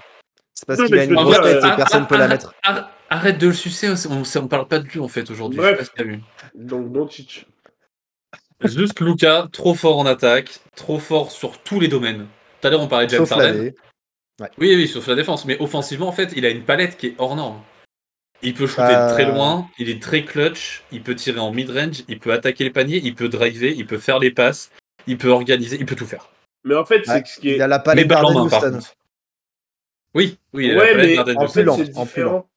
[0.53, 2.53] C'est parce Non, qu'il a une grosse tête euh, et personne peut la mettre.
[2.63, 5.59] Arrête, arrête de le sucer, on, on parle pas de lui en fait aujourd'hui.
[5.59, 5.91] Bref.
[5.99, 6.21] vu.
[6.55, 7.45] Donc Doncic.
[8.63, 12.27] Juste Luca, trop fort en attaque, trop fort sur tous les domaines.
[12.61, 13.73] Tout à l'heure on parlait de James Harden.
[14.57, 15.45] Oui, oui, sauf la défense.
[15.45, 17.61] Mais offensivement, en fait, il a une palette qui est hors norme.
[18.41, 19.07] Il peut shooter Euh.
[19.07, 22.63] de très loin, il est très clutch, il peut tirer en mid-range, il peut attaquer
[22.65, 24.71] les paniers, il peut driver, il peut faire les passes,
[25.07, 26.29] il peut organiser, il peut tout faire.
[26.65, 27.61] Mais en fait, c'est Ouais, ce qui Il est.
[27.61, 28.61] a la palette balle en d'Arden main, par.
[30.13, 31.53] Oui, oui, il a la Ouais, palette mais d'Arden en Houston.
[31.53, 32.49] fait, lent, c'est différent.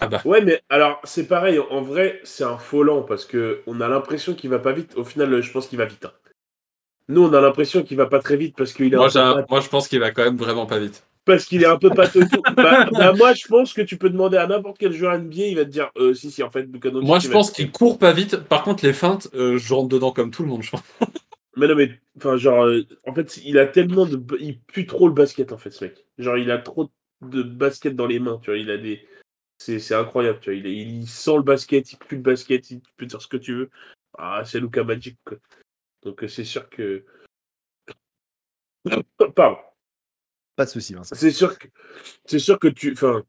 [0.00, 0.22] Ah bah.
[0.24, 1.58] Ouais, mais alors c'est pareil.
[1.58, 4.96] En vrai, c'est un faux lent parce que on a l'impression qu'il va pas vite.
[4.96, 6.04] Au final, je pense qu'il va vite.
[6.04, 6.12] hein.
[7.08, 9.68] Nous, on a l'impression qu'il va pas très vite parce qu'il est Moi, un je
[9.68, 11.04] pense qu'il va quand même vraiment pas vite.
[11.24, 12.42] parce qu'il est un peu tout.
[12.56, 15.56] bah, bah, moi, je pense que tu peux demander à n'importe quel joueur NBA, il
[15.56, 17.98] va te dire euh, si si en fait Doncic, Moi, il je pense qu'il court
[17.98, 18.36] pas vite.
[18.36, 20.82] Par contre, les feintes, euh, je rentre dedans comme tout le monde, je pense.
[21.56, 24.20] Mais non, mais enfin, genre, euh, en fait, il a tellement de.
[24.40, 26.04] Il pue trop le basket, en fait, ce mec.
[26.18, 26.90] Genre, il a trop
[27.22, 28.58] de basket dans les mains, tu vois.
[28.58, 29.06] Il a des.
[29.58, 30.58] C'est c'est incroyable, tu vois.
[30.58, 33.54] Il, il sent le basket, il pue le basket, il peut dire ce que tu
[33.54, 33.70] veux.
[34.18, 35.38] Ah, c'est Luca Magic, quoi.
[36.02, 37.04] Donc, euh, c'est sûr que.
[39.36, 39.58] Pardon.
[40.56, 41.14] Pas de souci, Vincent.
[41.14, 41.68] C'est sûr que.
[42.24, 42.92] C'est sûr que tu.
[42.92, 43.24] Enfin.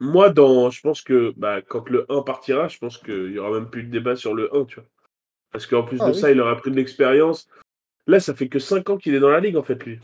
[0.00, 3.50] Moi, dans, je pense que bah, quand le 1 partira, je pense qu'il y aura
[3.50, 4.88] même plus de débat sur le 1, tu vois.
[5.52, 6.18] Parce qu'en plus Ah de oui.
[6.20, 7.48] ça, il aura pris de l'expérience.
[8.06, 9.98] Là, ça fait que 5 ans qu'il est dans la ligue, en fait, lui.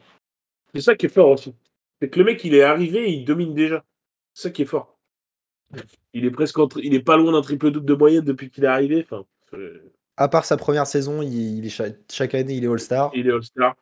[0.74, 1.54] C'est ça qui est fort aussi.
[2.00, 3.84] C'est que le mec, il est arrivé et il domine déjà.
[4.32, 4.98] C'est ça qui est fort.
[6.12, 8.68] Il est presque entre- il est pas loin d'un triple-double de moyenne depuis qu'il est
[8.68, 9.04] arrivé.
[9.10, 9.24] Enfin,
[10.16, 13.10] À part sa première saison, il, est cha- chaque année, il est All-Star.
[13.14, 13.74] il est All-Star.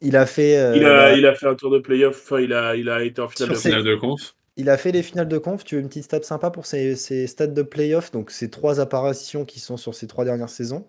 [0.00, 2.20] Il a fait, euh, il, a, la- il a fait un tour de playoff.
[2.22, 4.34] Enfin, il a, il a été en finale Sur de ses- Finale de conf.
[4.56, 5.64] Il a fait les finales de conf.
[5.64, 8.10] Tu veux une petite stat sympa pour ses, ses stats de playoff?
[8.10, 10.86] Donc, ces trois apparitions qui sont sur ces trois dernières saisons.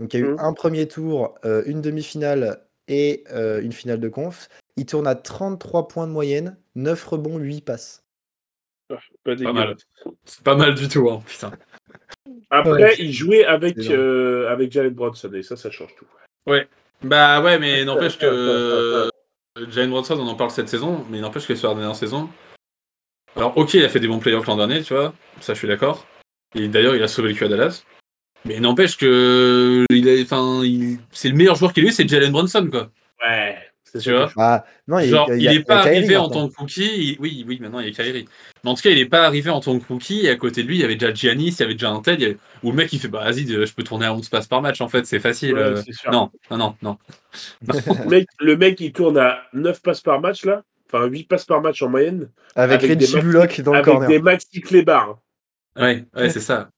[0.00, 0.38] Donc, il y a eu Mhm.
[0.40, 4.48] un premier tour, euh, une demi-finale et euh, une finale de conf.
[4.76, 8.02] Il tourne à 33 points de moyenne, 9 rebonds, 8 passes.
[8.88, 9.76] Pas Pas mal.
[10.26, 11.50] C'est pas mal du tout, hein, putain.
[12.50, 12.94] Après, Ouais.
[12.98, 16.06] il jouait avec, euh, avec Jalen Bronson et ça, ça change tout.
[17.02, 19.10] Bah ouais, mais n'empêche que
[19.70, 22.28] Jalen Bronson, on en parle cette saison, mais il n'empêche que sur la dernière saison.
[23.36, 25.68] Alors, ok, il a fait des bons playoffs l'an dernier, tu vois, ça je suis
[25.68, 26.06] d'accord.
[26.54, 27.84] Et d'ailleurs, il a sauvé le cul à Dallas.
[28.44, 32.30] Mais n'empêche que il enfin, il- c'est le meilleur joueur qu'il a eu, c'est Jalen
[32.32, 32.90] Bronson, quoi.
[33.26, 33.56] Ouais.
[33.84, 36.28] C'est Tu vois Bah, non, il, Genre, il il a- est pas Kyrie arrivé en
[36.28, 36.84] tant que rookie.
[37.12, 38.26] il- Oui, oui, maintenant il y a Kyrie.
[38.64, 40.26] Mais en tout cas, il est pas arrivé en tant que rookie.
[40.26, 42.00] Et à côté de lui, il y avait déjà Giannis, il y avait déjà un
[42.00, 42.24] Ted.
[42.24, 44.62] avait- Où le mec il fait Bah vas-y, je peux tourner à 11 passes par
[44.62, 45.54] match en fait, c'est facile.
[45.54, 45.82] Ouais, euh.
[45.84, 46.10] c'est sûr.
[46.10, 46.98] Non, non, non, non.
[48.06, 50.62] Le mec, le mec, il tourne à 9 passes par match, là?
[50.92, 52.30] Enfin, 8 passes par match en moyenne.
[52.54, 54.08] Avec, avec des Reggie maxi- Bullock dans le avec corner.
[54.08, 55.18] des maxi clébards.
[55.78, 56.70] Ouais, ouais, c'est ça.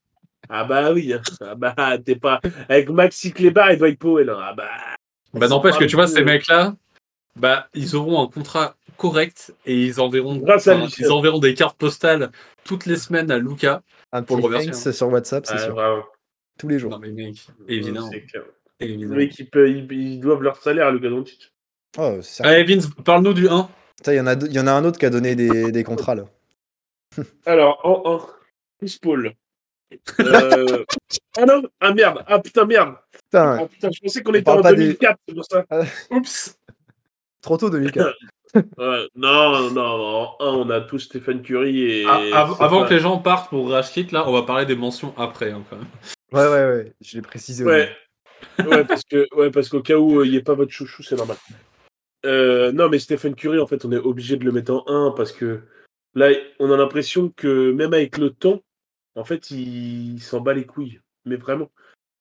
[0.48, 1.12] Ah bah oui.
[1.12, 1.20] hein.
[1.40, 2.40] Ah bah, t'es pas.
[2.68, 4.30] Avec maxi clébards et Dwight Powell.
[4.30, 4.38] hein.
[4.40, 4.68] Ah bah.
[5.34, 6.74] Bah c'est n'empêche pas que tu vois, ces mecs-là,
[7.36, 12.30] bah ils auront un contrat correct et ils enverront, enfin, ils enverront des cartes postales
[12.64, 13.82] toutes les semaines à Luca.
[14.10, 16.10] Un pour petit le remercier, thanks sur WhatsApp, c'est Ah, sûr.
[16.58, 16.90] Tous les jours.
[16.92, 18.08] Non mais mec, évidemment.
[18.10, 18.24] C'est
[18.80, 19.14] évidemment.
[19.16, 21.52] Les mecs, ils, peuvent- ils- ils doivent leur salaire à Luka Doncic.
[21.98, 23.68] Oh, c'est Allez Vince, parle-nous du 1.
[24.06, 25.72] Il y, en a deux- il y en a un autre qui a donné des,
[25.72, 26.24] des contrats là.
[27.46, 28.26] Alors, en 1,
[28.78, 29.32] Chris Paul.
[30.20, 30.84] Euh...
[31.38, 34.50] ah non Ah merde Ah putain, merde Putain, Ah putain, je pensais qu'on On était
[34.50, 35.64] en pas des- 2004, c'est pour ça.
[36.10, 36.58] Oups.
[37.42, 38.12] trop tôt de Lucas.
[38.54, 42.04] Ouais, non, non, en 1, on a tous Stephen Curry et.
[42.06, 44.76] Ah, av- avant pas- que les gens partent pour Rashkit, là, on va parler des
[44.76, 45.50] mentions après.
[45.50, 45.86] hein, quand même.
[46.32, 46.92] Ouais, ouais, ouais.
[47.00, 47.64] Je l'ai précisé.
[47.64, 47.90] Ouais.
[48.58, 51.02] ouais, parce que, ouais, parce qu'au cas où euh, il n'y ait pas votre chouchou,
[51.02, 51.36] c'est normal.
[52.26, 55.12] Euh, non, mais Stephen Curry, en fait, on est obligé de le mettre en 1
[55.12, 55.62] parce que
[56.14, 58.62] là, on a l'impression que même avec le temps,
[59.14, 61.00] en fait, il, il s'en bat les couilles.
[61.24, 61.70] Mais vraiment.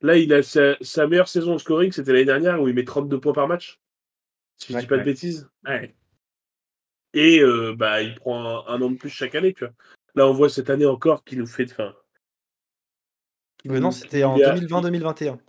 [0.01, 2.83] Là, il a sa, sa meilleure saison en scoring, c'était l'année dernière où il met
[2.83, 3.79] 32 points par match.
[4.57, 5.49] Si je dis pas de bêtises.
[5.65, 5.95] Ouais.
[7.13, 9.73] Et euh, bah, il prend un, un an de plus chaque année, tu vois.
[10.15, 11.95] Là, on voit cette année encore qu'il nous fait de fin.
[13.67, 15.39] Euh, non, c'était en Il a- 2020-2021.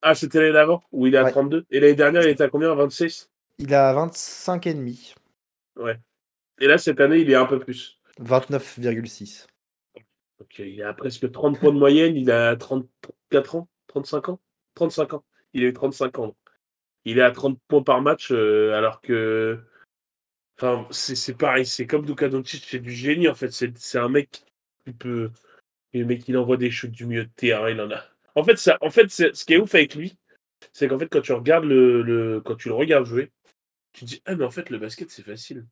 [0.00, 1.30] Ah, c'était l'année d'avant, où il est à Ouais.
[1.30, 1.66] 32.
[1.70, 2.74] Et l'année dernière, il était à combien?
[2.74, 5.14] 26 Il a 25 et demi.
[6.60, 8.00] Et là, cette année, il est un peu plus.
[8.20, 9.46] 29,6.
[10.38, 12.16] Donc, il a presque 30 points de moyenne.
[12.16, 14.40] Il a 34 ans 35 ans?
[14.74, 15.24] 35 ans.
[15.54, 16.36] Il a eu 35 ans.
[17.04, 19.58] Il est à 30 points par match, euh, alors que.
[20.60, 21.64] Enfin, c'est pareil.
[21.64, 23.50] C'est comme Luka Doncic, c'est du génie, en fait.
[23.52, 24.42] C'est un mec
[24.84, 25.30] qui peut.
[25.94, 27.70] Le mec, il envoie des shoots du milieu de terrain.
[27.70, 28.04] Il en a.
[28.34, 30.16] En fait, ça, en fait c'est- ce qui est ouf avec lui,
[30.72, 33.30] c'est qu'en fait, quand tu regardes le, le- quand tu le regardes jouer,
[33.98, 35.66] tu te dis ah mais en fait le basket c'est facile.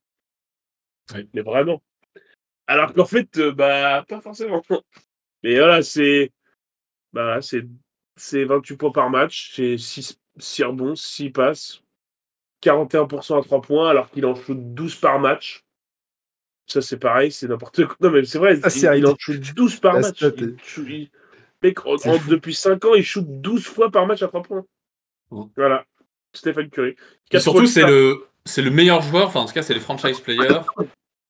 [1.15, 1.29] Oui.
[1.35, 1.83] Mais vraiment.
[2.67, 4.63] Alors qu'en fait, euh, bah pas forcément.
[5.45, 6.33] Mais voilà, c'est
[7.13, 7.65] bah c'est
[8.17, 11.83] c'est 28 points par match, c'est 6, 6 rebonds, 6 passes,
[12.63, 15.63] 41% à 3 points, alors qu'il en shoot 12 par match.
[16.67, 17.97] Ça c'est pareil, c'est n'importe quoi.
[18.01, 20.17] Non mais c'est vrai, Ah, il, il en shoot 12 par La match.
[20.17, 21.11] stat Il est- shoot- il-
[21.63, 24.67] Mec, en- en- depuis 5 ans, il shoot 12 fois par match à 3 points.
[25.31, 25.51] Bon.
[25.57, 25.87] Voilà.
[26.37, 26.95] Stephen Curry.
[27.33, 30.21] Et surtout, c'est le, c'est le meilleur joueur, enfin en tout cas, c'est le franchise
[30.21, 30.49] player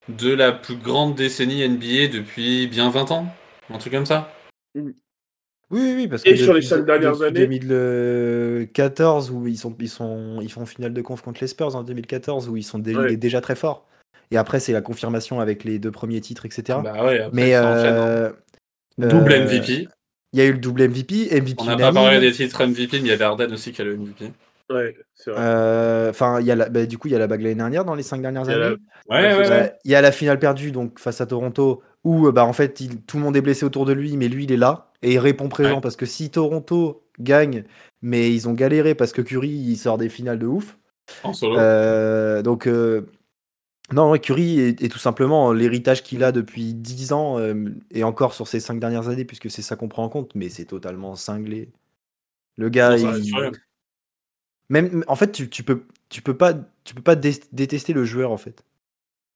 [0.08, 3.26] de la plus grande décennie NBA depuis bien 20 ans.
[3.70, 4.32] Un truc comme ça.
[4.76, 4.92] Oui,
[5.70, 9.88] oui, oui, parce que Et sur les cinq dernières années 2014 où ils sont ils
[9.88, 12.94] sont ils font finale de conf contre les Spurs en 2014 où ils sont dé-
[12.94, 13.16] Ouais.
[13.16, 13.86] déjà très fort.
[14.30, 16.78] Et après c'est la confirmation avec les deux premiers titres etc.
[16.84, 18.06] Bah ouais, après, Mais enchaîne, hein.
[18.06, 18.32] euh,
[18.98, 19.88] Double euh, MVP.
[20.32, 22.98] Il y a eu le double MVP, MVP On n'a pas parlé des titres MVP,
[23.00, 24.30] mais il y avait Arden aussi qui a le MVP.
[24.70, 25.40] Ouais, c'est vrai.
[25.40, 27.54] Euh, Enfin, il y a la- bah, du coup, il y a la bague l'année
[27.54, 28.76] dernière dans les cinq dernières la- années.
[29.08, 29.50] Ouais, Ouais, ouais.
[29.52, 32.52] Euh, Il y a la finale perdue donc face à Toronto où euh, bah en
[32.52, 34.90] fait il- tout le monde est blessé autour de lui mais lui il est là
[35.02, 37.64] et il répond présent parce que si Toronto gagne
[38.02, 40.78] mais ils ont galéré parce que Curry il sort des finales de ouf.
[41.24, 41.56] En solo.
[41.58, 43.02] Euh, donc euh,
[43.92, 47.54] non Curry est, est tout simplement l'héritage qu'il a depuis 10 ans euh,
[47.92, 50.48] et encore sur ces 5 dernières années puisque c'est ça qu'on prend en compte mais
[50.48, 51.70] c'est totalement cinglé.
[52.56, 53.52] Le gars Non, il-.
[54.68, 58.04] Même en fait tu, tu peux tu peux pas tu peux pas dé- détester le
[58.04, 58.62] joueur en fait.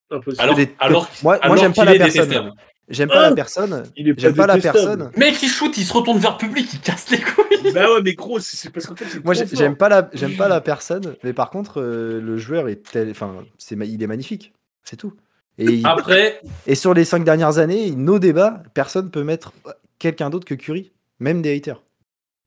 [0.09, 0.41] Impossible.
[0.43, 2.23] Alors, des- alors, moi- moi, j'aime pas la est personne.
[2.27, 2.51] détestable.
[2.89, 3.83] J'aime pas la personne.
[3.95, 4.97] il est J'aime pas la détestable.
[4.97, 5.11] personne.
[5.15, 7.71] Mec, il shoot, il se retourne vers le public, il casse les couilles.
[7.73, 10.49] Bah ouais, mais gros, c'est c'est parce qu'en fait, Moi, j'aime pas la, j'aime pas
[10.49, 14.51] la personne, mais par contre, euh, le joueur est tel, enfin, c'est, il est magnifique,
[14.83, 15.13] c'est tout.
[15.57, 19.53] Et, il- Après, et sur les cinq dernières années, nos débats, personne peut mettre
[19.99, 21.81] quelqu'un d'autre que Curry, même des haters.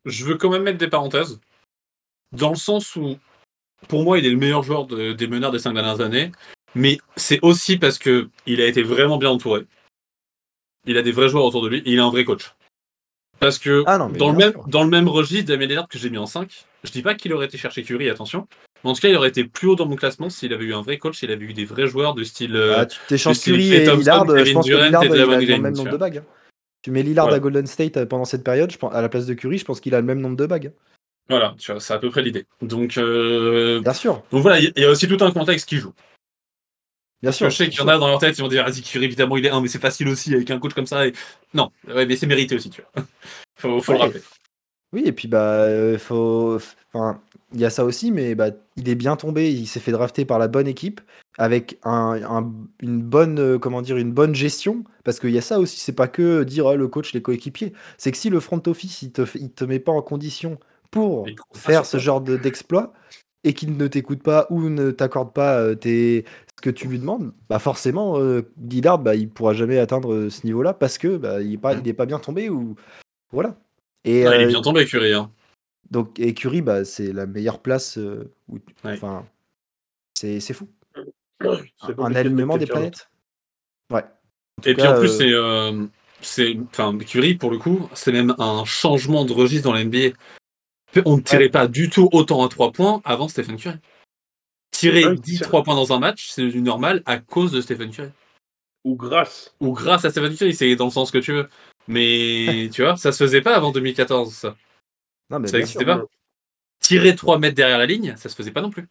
[0.04, 1.40] je veux quand même mettre des parenthèses.
[2.34, 3.16] Dans le sens où,
[3.88, 6.32] pour moi, il est le meilleur joueur de- des meneurs des cinq dernières années.
[6.74, 9.66] Mais c'est aussi parce que il a été vraiment bien entouré.
[10.86, 12.52] Il a des vrais joueurs autour de lui et il a un vrai coach.
[13.40, 14.64] Parce que Ah non, dans, le même, sûr.
[14.68, 17.32] dans le même registre Damien Lillard que j'ai mis en 5, je dis pas qu'il
[17.32, 18.46] aurait été chercher Curry, attention.
[18.82, 20.74] Mais en tout cas, il aurait été plus haut dans mon classement s'il avait eu
[20.74, 22.54] un vrai coach, s'il avait eu des vrais joueurs de style.
[22.56, 25.06] euh, Ah, tu t'échanges Curry et Thompson, Lillard, Kevin je pense que Durant Lillard et
[25.06, 26.22] il a le même tu nombre de bagues.
[26.82, 29.26] Tu mets Lillard à Golden State euh, pendant cette période, je pense, à la place
[29.26, 30.72] de Curry, je pense qu'il a le même nombre de bagues.
[31.28, 32.44] Voilà, tu vois, c'est à peu près l'idée.
[32.60, 35.92] Donc, euh, Bien sûr, donc voilà, il y- a aussi tout un contexte qui joue.
[37.22, 37.48] bien sûr.
[37.48, 39.36] je sais qu'il y en a dans leur tête, ils vont dire, vas-y, Curry, évidemment,
[39.38, 41.06] il est un, mais c'est facile aussi avec un coach comme ça.
[41.06, 41.12] Et...
[41.54, 43.04] Non, ouais, mais c'est mérité aussi, tu vois.
[43.56, 44.20] faut, faut le rappeler.
[44.92, 46.58] Oui, et puis bah, euh, faut,
[46.92, 47.20] enfin,
[47.52, 49.50] il y a ça aussi, mais bah, il est bien tombé.
[49.50, 51.00] Il s'est fait drafter par la bonne équipe
[51.36, 54.84] avec un, un- une bonne, euh, comment dire, une bonne gestion.
[55.02, 55.80] Parce qu'il y a ça aussi.
[55.80, 57.72] C'est pas que dire ah, le coach, les coéquipiers.
[57.98, 60.60] C'est que si le front office il te, il te met pas en condition
[60.94, 62.92] pour faire ce genre de- d'exploit
[63.42, 66.24] et qu'il ne t'écoute pas ou ne t'accorde pas euh, tes,
[66.56, 70.46] ce que tu lui demandes, bah forcément, euh, bah, il pourra jamais atteindre euh, ce
[70.46, 72.76] niveau-là parce que bah, il est pas, il est pas bien tombé ou
[73.32, 73.56] voilà.
[74.04, 75.12] Et Non, il est euh, bien tombé, Curry.
[75.12, 75.30] Hein.
[75.90, 77.98] donc écurie, bah, c'est la meilleure place.
[77.98, 78.54] euh, où,
[78.84, 78.92] Ouais.
[78.92, 79.26] enfin,
[80.14, 80.68] c'est c'est fou.
[81.40, 83.10] Un, alignement des planètes.
[83.92, 84.04] Ouais.
[84.64, 85.32] Et puis en plus, euh, c'est.
[85.32, 85.86] euh,
[86.22, 86.56] c'est.
[86.70, 90.14] Enfin, Curry, pour le coup, c'est même un changement de registre dans la NBA.
[91.04, 93.78] On ne tirait pas du tout autant à 3 points avant Stephen Curry.
[94.70, 97.52] Tirer Ah oui, 10 c'est 3 points dans un match, c'est du normal à cause
[97.52, 98.10] de Stephen Curry.
[98.84, 99.54] Ou grâce.
[99.60, 101.48] Ou grâce à Stephen Curry, c'est dans le sens que tu veux.
[101.88, 104.56] Mais tu vois, ça se faisait pas avant 2014, ça.
[105.30, 106.00] non, mais ça n'existait sûr.
[106.00, 106.04] pas.
[106.80, 108.86] Tirer 3 mètres derrière la ligne, ça se faisait pas non plus.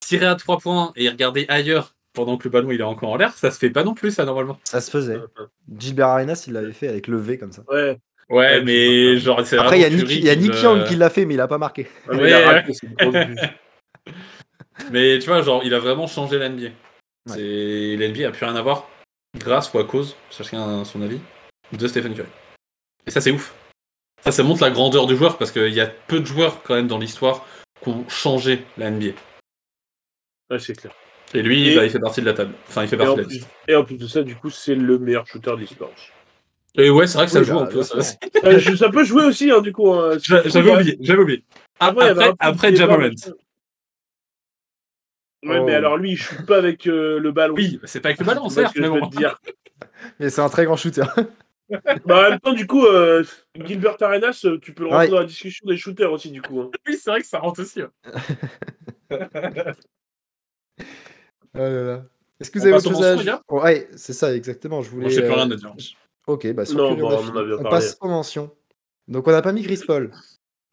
[0.00, 3.16] Tirer à 3 points et regarder ailleurs pendant que le ballon il est encore en
[3.16, 4.58] l'air, ça se fait pas non plus, ça, normalement.
[4.64, 5.18] Ça se faisait.
[5.76, 7.64] Gilbert Arenas, il l'avait fait avec le V comme ça.
[7.68, 7.98] Ouais.
[8.30, 10.52] Ouais, Ouais, mais genre, c'est Après, il y a Nick, il y a qui Nick
[10.52, 11.86] me- Young qui l'a fait, mais il a pas marqué.
[12.10, 12.72] Mais il a raté
[15.20, 16.64] tu vois, genre, il a vraiment changé l'NBA.
[16.66, 16.72] Ouais.
[17.26, 18.88] C'est L'NBA a plus rien à voir,
[19.38, 21.20] grâce ou à cause, chacun a son avis,
[21.72, 22.28] de Stephen Curry.
[23.06, 23.54] Et ça, c'est ouf.
[24.22, 26.74] Ça, ça montre la grandeur du joueur, parce qu'il y a peu de joueurs, quand
[26.74, 27.46] même, dans l'histoire,
[27.82, 29.12] qui ont changé la NBA.
[30.50, 30.92] Ouais, c'est clair.
[31.34, 32.54] Et lui, Et- bah, il fait partie de la table.
[32.68, 34.36] Enfin, il fait Et partie en, de la plus, et en plus de ça, du
[34.36, 35.90] coup, c'est le meilleur shooter de l'histoire.
[36.76, 37.82] Et ouais, c'est vrai que ça Oui, joue bah, un peu.
[37.82, 38.18] Ça, sûr.
[38.44, 39.92] Euh, ça peut jouer aussi, hein, du coup.
[39.92, 40.18] hein.
[40.22, 41.44] J'a- J'avais oublié, j'avais oublié.
[41.78, 43.00] Après, après Jamarant.
[43.02, 43.32] machin.
[45.44, 45.64] Ouais, Oh.
[45.66, 47.54] mais alors lui, il shoot pas avec euh, le ballon.
[47.54, 49.38] Oui, c'est pas avec le ballon, certes, ce que je te dire.
[50.18, 51.02] Mais c'est un très grand shooter.
[52.06, 53.22] Bah, en même temps, du coup, euh,
[53.64, 55.10] Gilbert Arenas, euh, tu peux le rentrer Ouais.
[55.10, 56.60] dans la discussion des shooters aussi, du coup.
[56.60, 56.70] hein.
[56.86, 57.82] Oui, c'est vrai que ça rentre aussi.
[57.82, 57.88] ouais.
[61.54, 62.02] Oh là là.
[62.40, 64.82] Est-ce que vous On avez autre chose à Ouais, c'est ça, exactement.
[64.82, 65.02] Je voulais.
[65.06, 65.74] Moi, j'ai plus euh, rien à dire.
[66.26, 67.38] Ok, bah sur Non, Curry, on, bah, on en fini.
[67.38, 67.70] a bien On parlé.
[67.70, 68.50] passe aux mentions.
[69.08, 70.10] Donc on n'a pas mis Chris Paul.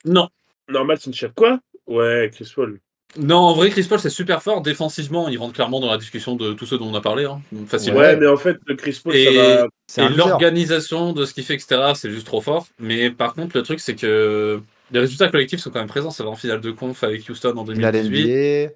[0.06, 0.30] Non.
[0.70, 1.32] Normal, c'est une chef.
[1.36, 1.60] Quoi?
[1.88, 2.80] Ouais, Chris Paul.
[3.18, 4.62] Non, en vrai, Chris Paul, c'est super fort.
[4.62, 7.42] Défensivement, il rentre clairement dans la discussion de tous ceux dont on a parlé, hein,
[7.68, 8.00] facilement.
[8.00, 10.10] Ouais, mais en fait, Chris Paul, Et- ça va.
[10.10, 12.68] Et l'organisation de ce qu'il fait, etc., c'est juste trop fort.
[12.80, 14.62] Mais par contre, le truc, c'est que
[14.92, 16.12] les résultats collectifs sont quand même présents.
[16.12, 18.72] Ça va en finale de conf avec Houston en Il a 2018.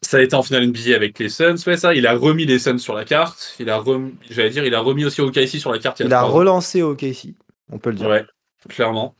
[0.00, 1.94] Ça a été en finale NBA avec les Suns, ouais, ça.
[1.94, 3.56] Il a remis les Suns sur la carte.
[3.58, 6.00] Il a remis, j'allais dire, il a remis aussi OKC sur la carte.
[6.00, 6.28] Il, y Il a ans.
[6.28, 7.34] relancé au KC.
[7.70, 8.08] On peut le dire.
[8.08, 8.24] Ouais,
[8.68, 9.14] clairement.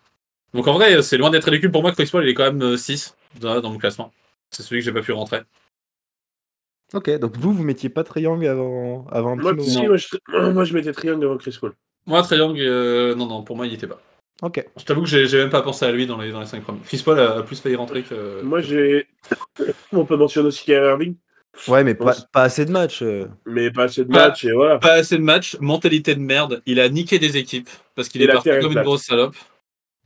[0.54, 2.50] Donc en vrai, c'est loin d'être ridicule pour moi que Chris Paul, il est quand
[2.52, 4.12] même 6 dans, dans mon classement.
[4.50, 5.42] C'est celui que j'ai pas pu rentrer.
[6.94, 10.06] Ok, donc vous, vous mettiez pas Triangle avant, avant un Moi, si, moi, je...
[10.52, 11.74] moi, je mettais Triangle avant Chris Paul.
[12.06, 14.00] Moi, Young, euh, non, non, pour moi, il y était pas.
[14.42, 14.64] Ok.
[14.76, 16.80] Je t'avoue que j'ai même pas pensé à lui dans les, dans les 5 premiers.
[16.86, 18.40] Chris Paul a, a plus failli rentrer que.
[18.42, 19.06] Moi, j'ai.
[19.92, 21.14] On peut mentionner aussi Kyrie Irving,
[21.66, 23.02] Ouais, mais pas, assez de matchs.
[23.02, 23.26] euh.
[23.46, 24.78] mais pas assez de Pas- matchs, et voilà.
[24.78, 26.62] Pas assez de matchs, mentalité de merde.
[26.66, 28.84] Il a niqué des équipes parce qu'il est parti comme une plate.
[28.84, 29.34] grosse salope.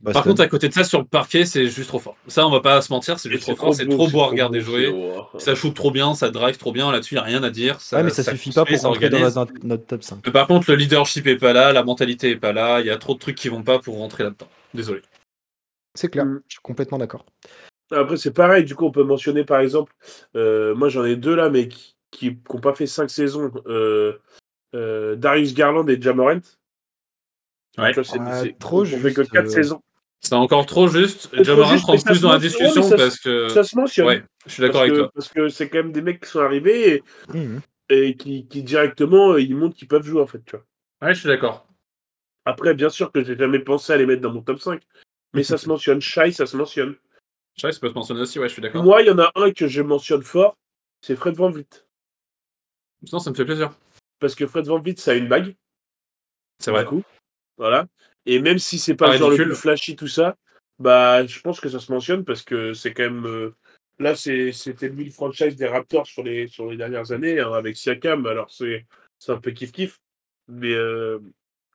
[0.03, 0.13] Boston.
[0.13, 2.17] Par contre, à côté de ça, sur le parquet, c'est juste trop fort.
[2.27, 3.73] Ça, on va pas se mentir, c'est juste trop fort.
[3.73, 4.93] C'est trop beau à regarder beau, jouer.
[5.39, 6.91] Ça shoot trop bien, ça drive trop bien.
[6.91, 7.79] Là-dessus, il a rien à dire.
[7.79, 10.19] Ça, ouais, mais ça, suffit pas pour rentrer dans notre, notre top 5.
[10.25, 12.81] Mais par contre, le leadership est pas là, la mentalité est pas là.
[12.81, 14.49] Il y a trop de trucs qui vont pas pour rentrer là-dedans.
[14.73, 15.01] Désolé.
[15.95, 16.41] C'est clair, Mm.
[16.49, 17.23] je suis complètement d'accord.
[17.91, 19.93] Après, c'est pareil, du coup, on peut mentionner par exemple,
[20.35, 21.69] euh, moi j'en ai deux là, mais
[22.11, 24.17] qui n'ont pas fait cinq saisons euh,
[24.75, 26.39] euh, Darius Garland et Jamorant.
[27.77, 27.91] Ouais.
[28.03, 29.49] C'est- Ah, trop on fait que juste, quatre euh.
[29.49, 29.81] saisons.
[30.25, 31.29] C'est encore trop juste.
[31.43, 33.49] Jamoran ça plus dans la discussion ouais, mais ça parce que.
[33.49, 34.07] Ça se mentionne.
[34.07, 35.11] Ouais, je suis d'accord avec que- toi.
[35.13, 37.03] Parce que c'est quand même des mecs qui sont arrivés et,
[37.37, 37.61] Mhm.
[37.89, 40.41] et qui, qui directement euh, ils montrent qu'ils peuvent jouer en fait.
[40.45, 40.65] Tu vois.
[41.01, 41.67] Ouais, je suis d'accord.
[42.45, 44.81] Après, bien sûr que j'ai jamais pensé à les mettre dans mon top 5.
[45.33, 45.99] Mais ça se mentionne.
[46.01, 46.95] Shai, ça se mentionne.
[47.57, 48.83] Je ça peut se mentionner aussi, ouais, je suis d'accord.
[48.83, 50.55] Moi, il y en a un que je mentionne fort,
[51.01, 51.67] c'est Fred Van Vliet.
[53.05, 53.71] Sinon, ça me fait plaisir.
[54.19, 55.53] Parce que Fred Van Vliet, ça a une bague.
[56.59, 56.83] C'est vrai.
[56.83, 57.03] du coup.
[57.57, 57.85] Voilà.
[58.25, 60.35] Et même si c'est pas Pas le genre le plus flashy, tout ça,
[60.79, 63.25] bah, je pense que ça se mentionne parce que c'est quand même.
[63.25, 63.55] euh,
[63.99, 67.53] Là, c'est- c'était lui le franchise des Raptors sur les, sur les dernières années hein,
[67.53, 68.25] avec Siakam.
[68.25, 68.85] Alors, c'est
[69.27, 69.97] un peu kiff-kiff.
[70.47, 71.19] Mais, euh,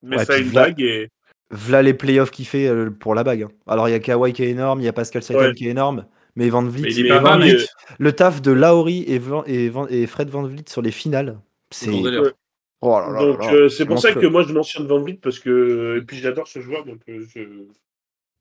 [0.03, 1.11] mais Ouais, ça a une v'là- bague et.
[1.53, 3.45] V'là les playoffs qu'il fait euh, pour la bague.
[3.45, 3.49] hein.
[3.69, 5.55] Alors il y a Kawhi qui est énorme, il y a Pascal Siakam Ouais.
[5.55, 7.97] qui est énorme, mais Van Vliet, Mais il est Mais pas Van mal, Vliet, mais-
[8.01, 11.39] le taf de Lauri et, Van- et, Van- et Fred Van Vliet sur les finales,
[11.71, 11.91] c'est.
[12.83, 15.39] Oh là là Donc, euh, c'est pour ça que moi, je mentionne Van Vliet parce
[15.39, 15.99] que.
[15.99, 16.85] Et puis, j'adore ce joueur.
[16.85, 17.41] Donc, euh, je.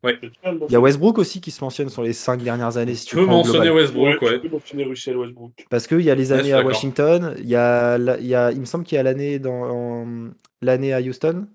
[0.04, 0.20] Ouais.
[0.22, 0.80] Il y a.
[0.80, 2.94] Westbrook aussi qui se mentionne sur les cinq dernières années.
[2.94, 3.82] Si Tu tu peux mentionner global.
[3.82, 4.36] Westbrook, Ouais, ouais.
[4.42, 5.66] tu peux mentionner Russell Westbrook.
[5.72, 6.64] Parce qu'il y a les années à.
[6.64, 9.40] Washington, il y a, la- il y a, il me semble qu'il y a l'année
[9.40, 10.30] dans en-
[10.62, 11.48] l'année à Houston.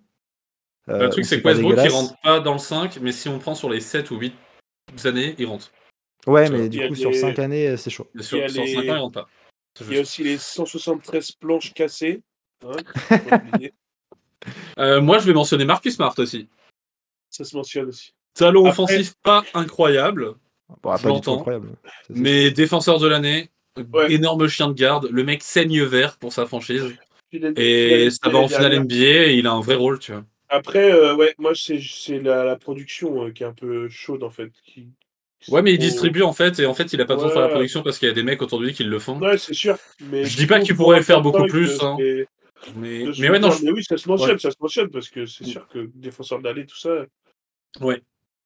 [0.88, 3.28] euh, le truc, où c'est que Westbrook, il rentre pas dans le 5, mais si
[3.28, 4.34] on prend sur les 7 ou 8
[5.04, 5.70] années, il rentre.
[6.26, 8.08] Ouais, mais du coup, sur des- 5 années, euh, c'est chaud.
[8.16, 9.28] Il y sur, a sur les- 5 ans, il rentre pas.
[9.78, 10.10] C'est Il y a juste.
[10.10, 12.20] aussi les 173 planches cassées.
[14.78, 16.48] Euh, moi, je vais mentionner Marcus Smart aussi.
[17.30, 18.12] ça se mentionne aussi.
[18.34, 20.34] Talon Après- offensif pas incroyable,
[20.82, 21.44] Bon, Je l'entends.
[22.08, 23.50] mais défenseur de l'année,
[23.92, 24.12] Ouais.
[24.12, 25.08] énorme chien de garde.
[25.12, 26.94] Le mec saigne vert pour sa franchise.
[27.56, 28.74] Et ça va en finale.
[28.74, 28.96] NBA
[29.28, 30.24] et il a un vrai rôle, tu vois.
[30.48, 31.78] Après, euh, ouais, moi, c'est
[32.18, 34.50] la, la production euh, qui est un peu chaude, en fait.
[34.64, 34.88] Qui...
[35.48, 37.42] Ouais, mais il distribue en fait, et en fait, il a pas besoin de faire
[37.42, 39.18] la production parce qu'il y a des mecs autour de lui qui le font.
[39.20, 39.76] Ouais, c'est sûr.
[40.10, 41.96] Mais Je dis pas qu'il pour pourrait faire beaucoup 5, plus, hein.
[42.76, 44.38] Mais, ouais, non, je- Mais oui, ça se mentionne, Ouais.
[44.38, 47.04] ça se mentionne parce que c'est sûr que défenseur d'année, tout ça.
[47.80, 48.02] ouais.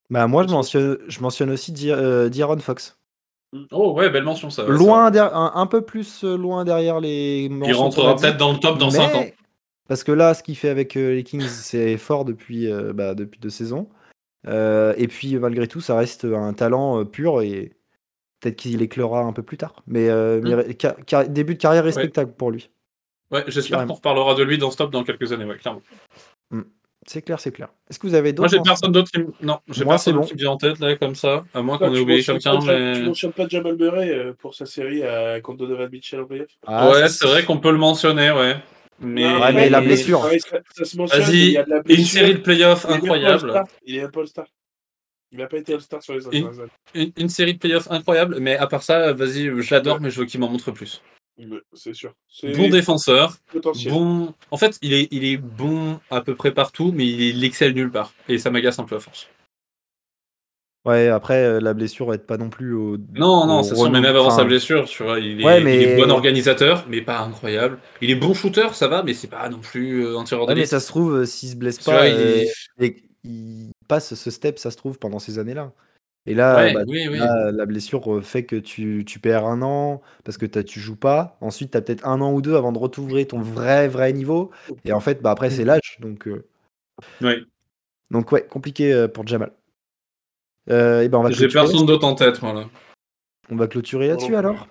[0.09, 2.99] Bah, moi, je Ça, mentionne, je mentionne aussi Di- euh, Fox.
[3.73, 4.65] Oh ouais, belle mention ça.
[4.65, 7.45] loin der- un, un peu plus euh, loin derrière les.
[7.51, 9.25] Il rentrera peut-être dans le top dans mais- 5 ans.
[9.89, 13.15] Parce que là, ce qu'il fait avec euh, les Kings, c'est fort depuis, euh, bah,
[13.15, 13.89] depuis deux saisons.
[14.49, 17.73] Euh, et puis, malgré tout, ça reste un talent euh, pur et
[18.41, 19.83] peut-être qu'il éclora un peu plus tard.
[19.87, 20.65] Mais, euh, Mm.
[21.15, 22.71] mais début de carrière respectable pour lui.
[23.31, 25.83] Ouais, j'espère qu'on reparlera de lui dans ce top dans quelques années, ouais, clairement.
[27.09, 27.69] C'est clair, c'est clair.
[27.89, 29.27] Est-ce que vous avez Moi, d'autres j'ai mentions personne d'autre qui me...
[29.41, 31.45] Non, j'ai Moi, personne qui me vient en tête, là, comme ça.
[31.55, 33.07] À moins qu'on ait tu oublié mentionnes quelqu'un, pas Ja- Tu mais...
[33.07, 35.41] mentionnes pas Jamal Murray euh, pour sa série à...
[35.41, 38.57] contre Donovan Mitchell en playoff Ah, ouais, c'est vrai qu'on peut le mentionner, ouais.
[38.99, 40.21] Mais, Non, Ouais, mais la blessure.
[40.25, 42.35] ouais, ça, ça se mentionne, Vas-y, mais il y a de la Et une série
[42.35, 43.63] de playoffs incroyable.
[43.85, 44.47] Il est un peu All-Star.
[45.31, 46.39] Il n'a pas été All-Star sur les.
[46.95, 50.19] Une, une série de playoffs incroyable, mais à part ça, vas-y, je l'adore, mais je
[50.19, 51.03] veux qu'il m'en montre plus.
[51.75, 52.15] C'est sûr.
[52.57, 53.93] Bon défenseur, potentiel.
[53.93, 54.35] bon.
[54.51, 57.91] En fait, il est, il est bon à peu près partout, mais il excelle nulle
[57.91, 58.13] part.
[58.29, 59.29] Et ça m'agace un peu à force.
[60.87, 62.97] Ouais, après, euh, la blessure va être pas non plus au.
[63.15, 63.91] Non, non, au mais relou.
[63.91, 66.87] même avant Enfin, sa blessure, tu vois, il est, Ouais, il est mais- bon organisateur,
[66.89, 67.79] mais pas incroyable.
[68.01, 70.51] Il est bon shooter, ça va, mais c'est pas non plus euh, un tireur Ouais,
[70.51, 70.71] mais d'élite.
[70.71, 72.45] ça se trouve, euh, s'il se blesse pas, vois, il- euh,
[72.85, 75.73] et il passe ce step, ça se trouve, pendant ces années-là.
[76.27, 77.19] Et là, Ouais, bah, oui, oui.
[77.19, 80.81] là, la blessure euh, fait que tu, tu perds un an parce que t'as- tu
[80.81, 81.37] joues pas.
[81.41, 84.51] Ensuite, tu as peut-être un an ou deux avant de retrouver ton vrai, vrai niveau.
[84.85, 85.99] Et en fait, bah, après, c'est l'âge.
[86.01, 86.45] Donc, euh,
[87.21, 87.39] Ouais.
[88.11, 89.53] donc, ouais, compliqué euh, pour Jamal.
[90.69, 92.65] Euh, et ben, on va J'ai clôturer, personne d'autre en tête, voilà.
[93.51, 94.39] on va clôturer là-dessus Oh.
[94.39, 94.67] alors.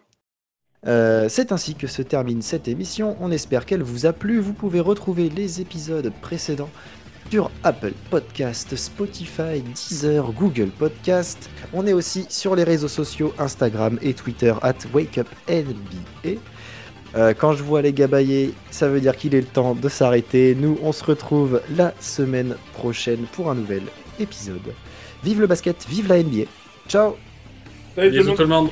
[0.88, 3.16] Euh, c'est ainsi que se termine cette émission.
[3.20, 4.40] On espère qu'elle vous a plu.
[4.40, 6.70] Vous pouvez retrouver les épisodes précédents
[7.32, 11.50] sur Apple Podcast, Spotify, Deezer, Google Podcast.
[11.74, 16.40] On est aussi sur les réseaux sociaux Instagram et Twitter at WakeUpNBA.
[17.16, 19.90] Euh, quand je vois les gars bailler, ça veut dire qu'il est le temps de
[19.90, 20.56] s'arrêter.
[20.56, 23.84] Nous, on se retrouve la semaine prochaine pour un nouvel
[24.20, 24.74] épisode.
[25.24, 26.44] Vive le basket, vive la NBA.
[26.88, 27.16] Ciao
[27.96, 28.36] Salut tout le Bisous monde.
[28.38, 28.70] tout le monde.